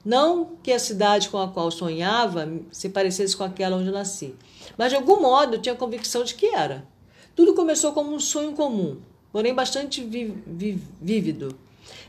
Não 0.05 0.57
que 0.61 0.71
a 0.71 0.79
cidade 0.79 1.29
com 1.29 1.37
a 1.37 1.47
qual 1.47 1.71
sonhava 1.71 2.47
se 2.71 2.89
parecesse 2.89 3.37
com 3.37 3.43
aquela 3.43 3.77
onde 3.77 3.89
nasci, 3.89 4.35
mas 4.77 4.89
de 4.89 4.97
algum 4.97 5.21
modo 5.21 5.55
eu 5.55 5.61
tinha 5.61 5.73
a 5.73 5.77
convicção 5.77 6.23
de 6.23 6.35
que 6.35 6.47
era. 6.47 6.85
Tudo 7.35 7.53
começou 7.53 7.93
como 7.93 8.13
um 8.13 8.19
sonho 8.19 8.51
comum, 8.51 8.97
porém 9.31 9.53
bastante 9.53 10.01
vívido. 10.01 11.57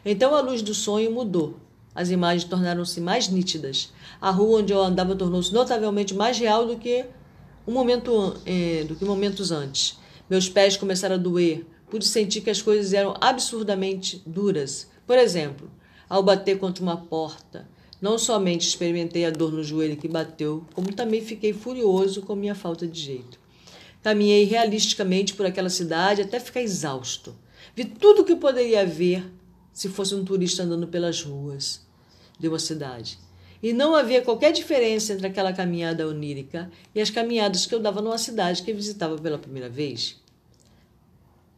Então 0.04 0.34
a 0.34 0.40
luz 0.40 0.60
do 0.60 0.74
sonho 0.74 1.12
mudou. 1.12 1.56
As 1.94 2.10
imagens 2.10 2.44
tornaram-se 2.44 3.00
mais 3.00 3.28
nítidas. 3.28 3.92
A 4.20 4.30
rua 4.30 4.58
onde 4.58 4.72
eu 4.72 4.82
andava 4.82 5.14
tornou-se 5.14 5.54
notavelmente 5.54 6.12
mais 6.12 6.36
real 6.38 6.66
do 6.66 6.76
que 6.76 7.04
um 7.66 7.72
momento 7.72 8.36
eh, 8.44 8.84
do 8.88 8.96
que 8.96 9.04
momentos 9.04 9.52
antes. 9.52 9.96
Meus 10.28 10.48
pés 10.48 10.76
começaram 10.76 11.14
a 11.14 11.18
doer. 11.18 11.64
Pude 11.88 12.04
sentir 12.04 12.40
que 12.40 12.50
as 12.50 12.60
coisas 12.60 12.92
eram 12.92 13.14
absurdamente 13.20 14.20
duras. 14.26 14.90
Por 15.06 15.16
exemplo, 15.16 15.70
ao 16.08 16.22
bater 16.22 16.58
contra 16.58 16.82
uma 16.82 16.96
porta, 16.96 17.68
não 18.04 18.18
somente 18.18 18.68
experimentei 18.68 19.24
a 19.24 19.30
dor 19.30 19.50
no 19.50 19.64
joelho 19.64 19.96
que 19.96 20.06
bateu, 20.06 20.62
como 20.74 20.92
também 20.92 21.22
fiquei 21.22 21.54
furioso 21.54 22.20
com 22.20 22.36
minha 22.36 22.54
falta 22.54 22.86
de 22.86 23.00
jeito. 23.00 23.40
Caminhei 24.02 24.44
realisticamente 24.44 25.32
por 25.32 25.46
aquela 25.46 25.70
cidade 25.70 26.20
até 26.20 26.38
ficar 26.38 26.60
exausto. 26.60 27.34
Vi 27.74 27.86
tudo 27.86 28.20
o 28.20 28.24
que 28.26 28.36
poderia 28.36 28.84
ver 28.84 29.24
se 29.72 29.88
fosse 29.88 30.14
um 30.14 30.22
turista 30.22 30.64
andando 30.64 30.86
pelas 30.86 31.22
ruas 31.22 31.80
de 32.38 32.46
uma 32.46 32.58
cidade. 32.58 33.18
E 33.62 33.72
não 33.72 33.94
havia 33.94 34.20
qualquer 34.20 34.52
diferença 34.52 35.14
entre 35.14 35.26
aquela 35.26 35.54
caminhada 35.54 36.06
onírica 36.06 36.70
e 36.94 37.00
as 37.00 37.08
caminhadas 37.08 37.64
que 37.64 37.74
eu 37.74 37.80
dava 37.80 38.02
numa 38.02 38.18
cidade 38.18 38.62
que 38.62 38.74
visitava 38.74 39.16
pela 39.16 39.38
primeira 39.38 39.70
vez. 39.70 40.20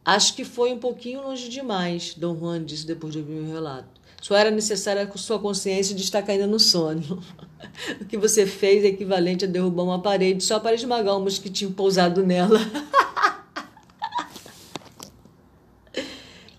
Acho 0.05 0.33
que 0.33 0.45
foi 0.45 0.71
um 0.71 0.79
pouquinho 0.79 1.23
longe 1.23 1.49
demais, 1.49 2.13
Dom 2.13 2.39
Juan 2.39 2.63
disse 2.63 2.87
depois 2.87 3.11
de 3.11 3.19
ouvir 3.19 3.33
meu 3.33 3.51
relato. 3.51 3.96
Só 4.27 4.35
era 4.35 4.51
necessária 4.51 5.03
a 5.03 5.17
sua 5.17 5.39
consciência 5.39 5.95
de 5.95 6.03
estar 6.03 6.21
caindo 6.21 6.47
no 6.47 6.59
sono. 6.59 7.23
o 8.01 8.03
que 8.03 8.17
você 8.17 8.45
fez 8.45 8.83
é 8.83 8.87
equivalente 8.87 9.45
a 9.45 9.47
derrubar 9.47 9.83
uma 9.83 10.01
parede 10.01 10.43
só 10.43 10.59
para 10.59 10.75
esmagar 10.75 11.15
um 11.15 11.21
mosquitinho 11.21 11.71
pousado 11.71 12.25
nela. 12.25 12.59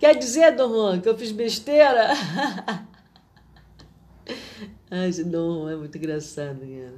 Quer 0.00 0.16
dizer, 0.16 0.56
Dom 0.56 0.70
Juan, 0.70 0.98
que 1.02 1.10
eu 1.10 1.18
fiz 1.18 1.30
besteira? 1.30 2.08
Ai, 4.90 5.10
esse 5.10 5.24
Dom 5.24 5.64
Juan 5.64 5.72
é 5.72 5.76
muito 5.76 5.98
engraçado, 5.98 6.60
cara. 6.60 6.94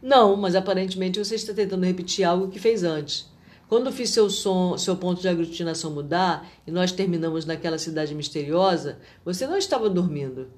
Não, 0.00 0.36
mas 0.36 0.54
aparentemente 0.54 1.18
você 1.18 1.34
está 1.34 1.52
tentando 1.52 1.84
repetir 1.84 2.24
algo 2.24 2.46
que 2.46 2.60
fez 2.60 2.84
antes. 2.84 3.28
Quando 3.68 3.92
fiz 3.92 4.10
seu, 4.10 4.30
som, 4.30 4.78
seu 4.78 4.96
ponto 4.96 5.20
de 5.20 5.28
aglutinação 5.28 5.90
mudar 5.90 6.48
e 6.66 6.70
nós 6.70 6.90
terminamos 6.90 7.44
naquela 7.44 7.78
cidade 7.78 8.14
misteriosa, 8.14 8.98
você 9.24 9.46
não 9.46 9.58
estava 9.58 9.90
dormindo. 9.90 10.48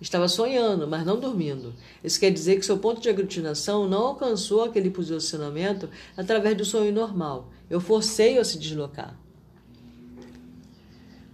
Estava 0.00 0.28
sonhando, 0.28 0.86
mas 0.86 1.06
não 1.06 1.18
dormindo. 1.18 1.72
Isso 2.02 2.20
quer 2.20 2.30
dizer 2.30 2.58
que 2.58 2.66
seu 2.66 2.76
ponto 2.76 3.00
de 3.00 3.08
aglutinação 3.08 3.88
não 3.88 4.08
alcançou 4.08 4.64
aquele 4.64 4.90
posicionamento 4.90 5.88
através 6.16 6.56
do 6.56 6.64
sonho 6.64 6.92
normal. 6.92 7.50
Eu 7.70 7.80
forcei-o 7.80 8.40
a 8.40 8.44
se 8.44 8.58
deslocar. 8.58 9.16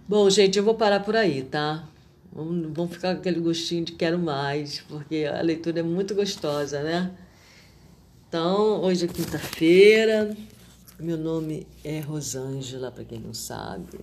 Bom, 0.07 0.29
gente, 0.29 0.57
eu 0.57 0.63
vou 0.63 0.75
parar 0.75 1.01
por 1.01 1.15
aí, 1.15 1.43
tá? 1.43 1.87
Vamos 2.31 2.93
ficar 2.93 3.15
com 3.15 3.19
aquele 3.19 3.39
gostinho 3.39 3.85
de 3.85 3.91
quero 3.93 4.19
mais, 4.19 4.81
porque 4.87 5.25
a 5.25 5.41
leitura 5.41 5.79
é 5.79 5.83
muito 5.83 6.15
gostosa, 6.15 6.81
né? 6.81 7.11
Então, 8.27 8.81
hoje 8.83 9.05
é 9.05 9.07
quinta-feira, 9.07 10.35
meu 10.99 11.17
nome 11.17 11.65
é 11.81 12.01
Rosângela, 12.01 12.91
para 12.91 13.05
quem 13.05 13.19
não 13.19 13.33
sabe. 13.33 13.99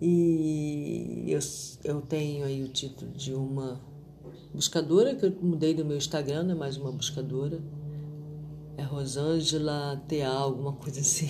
E 0.00 1.24
eu, 1.26 1.38
eu 1.84 2.02
tenho 2.02 2.44
aí 2.44 2.62
o 2.62 2.68
título 2.68 3.10
de 3.12 3.32
uma 3.32 3.80
buscadora, 4.52 5.14
que 5.14 5.24
eu 5.24 5.34
mudei 5.40 5.74
no 5.74 5.84
meu 5.84 5.96
Instagram, 5.96 6.42
não 6.42 6.52
é 6.52 6.54
mais 6.54 6.76
uma 6.76 6.92
buscadora. 6.92 7.60
É 8.76 8.82
Rosângela 8.82 10.02
TA, 10.06 10.28
alguma 10.28 10.72
coisa 10.74 11.00
assim. 11.00 11.28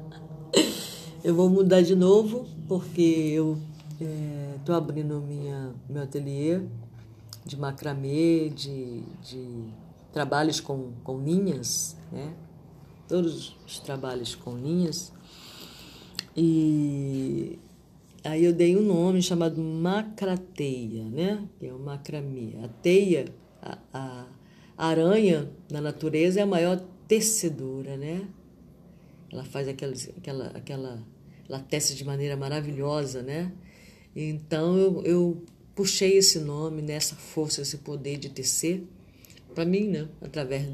eu 1.24 1.34
vou 1.34 1.48
mudar 1.48 1.80
de 1.80 1.94
novo, 1.94 2.46
porque 2.68 3.00
eu 3.00 3.58
estou 4.58 4.74
é, 4.74 4.78
abrindo 4.78 5.20
minha, 5.20 5.74
meu 5.88 6.02
ateliê 6.02 6.60
de 7.44 7.56
macramê, 7.58 8.50
de, 8.50 9.02
de 9.22 9.64
trabalhos 10.12 10.60
com, 10.60 10.92
com 11.02 11.18
linhas, 11.18 11.96
né? 12.10 12.34
Todos 13.08 13.56
os 13.66 13.78
trabalhos 13.78 14.34
com 14.34 14.56
linhas. 14.56 15.12
E 16.36 17.58
aí 18.24 18.44
eu 18.44 18.52
dei 18.52 18.76
um 18.76 18.82
nome 18.82 19.22
chamado 19.22 19.60
macrateia, 19.60 21.04
né? 21.04 21.46
Que 21.58 21.66
é 21.66 21.72
o 21.72 21.78
macramê. 21.78 22.54
A 22.62 22.68
teia, 22.68 23.26
a, 23.60 23.78
a, 23.92 24.26
aranha 24.76 25.50
na 25.70 25.80
natureza 25.80 26.40
é 26.40 26.42
a 26.42 26.46
maior 26.46 26.82
tecedora, 27.06 27.96
né? 27.96 28.26
Ela 29.30 29.44
faz 29.44 29.68
aquela, 29.68 29.94
aquela, 30.16 30.46
aquela, 30.48 31.06
ela 31.48 31.58
tece 31.60 31.94
de 31.94 32.04
maneira 32.04 32.36
maravilhosa, 32.36 33.22
né? 33.22 33.52
Então 34.14 34.76
eu, 34.76 35.02
eu 35.04 35.44
puxei 35.74 36.16
esse 36.18 36.38
nome, 36.38 36.82
nessa 36.82 37.14
força, 37.16 37.62
esse 37.62 37.78
poder 37.78 38.18
de 38.18 38.28
tecer, 38.28 38.82
para 39.54 39.64
mim, 39.64 39.88
né? 39.88 40.08
Através 40.20 40.66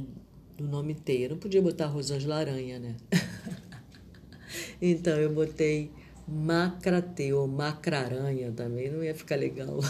do 0.58 0.68
nome 0.68 0.94
teia. 0.94 1.28
Não 1.28 1.38
podia 1.38 1.62
botar 1.62 1.86
Rosângela 1.86 2.36
Aranha, 2.36 2.78
né? 2.78 2.96
então 4.82 5.16
eu 5.16 5.32
botei 5.32 5.90
Macrate 6.26 7.32
ou 7.32 7.46
Macraranha 7.48 8.52
também, 8.52 8.90
não 8.90 9.02
ia 9.02 9.14
ficar 9.14 9.36
legal. 9.36 9.78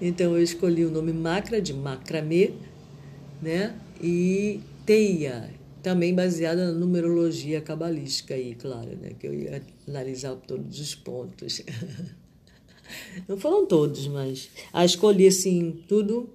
Então 0.00 0.36
eu 0.36 0.42
escolhi 0.42 0.84
o 0.84 0.90
nome 0.90 1.12
macra 1.12 1.60
de 1.60 1.72
macramê, 1.72 2.52
né? 3.40 3.78
E 4.02 4.60
teia, 4.84 5.50
também 5.82 6.14
baseada 6.14 6.66
na 6.66 6.72
numerologia 6.72 7.60
cabalística 7.60 8.34
aí, 8.34 8.54
claro, 8.54 8.96
né? 9.00 9.12
Que 9.18 9.28
eu 9.28 9.34
ia 9.34 9.62
analisar 9.86 10.34
todos 10.34 10.80
os 10.80 10.94
pontos. 10.94 11.62
Não 13.28 13.38
foram 13.38 13.64
todos, 13.66 14.06
mas 14.08 14.50
a 14.72 14.84
escolhi 14.84 15.26
assim 15.26 15.82
tudo, 15.88 16.28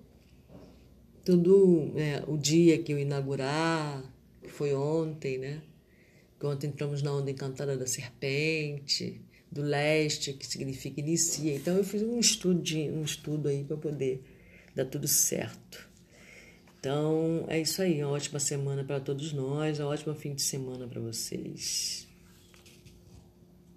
tudo 1.27 1.91
é, 1.97 2.23
o 2.25 2.37
dia 2.37 2.81
que 2.81 2.93
eu 2.93 2.97
inaugurar, 2.97 4.01
que 4.41 4.49
foi 4.49 4.73
ontem, 4.73 5.37
né? 5.37 5.61
Ontem 6.41 6.67
entramos 6.67 7.01
na 7.01 7.11
onda 7.11 7.29
encantada 7.29 7.75
da 7.75 7.85
serpente, 7.85 9.19
do 9.51 9.61
leste, 9.61 10.31
que 10.31 10.47
significa 10.47 11.01
inicia. 11.01 11.53
Então 11.53 11.75
eu 11.75 11.83
fiz 11.83 12.01
um 12.01 12.17
estudo, 12.17 12.63
um 12.93 13.03
estudo 13.03 13.49
aí 13.49 13.65
para 13.65 13.75
poder 13.75 14.23
dar 14.73 14.85
tudo 14.85 15.05
certo. 15.05 15.85
Então 16.79 17.43
é 17.49 17.59
isso 17.59 17.81
aí, 17.81 18.01
uma 18.01 18.13
ótima 18.13 18.39
semana 18.39 18.85
para 18.85 19.01
todos 19.01 19.33
nós, 19.33 19.81
um 19.81 19.87
ótimo 19.87 20.15
fim 20.15 20.33
de 20.33 20.41
semana 20.41 20.87
para 20.87 21.01
vocês. 21.01 22.06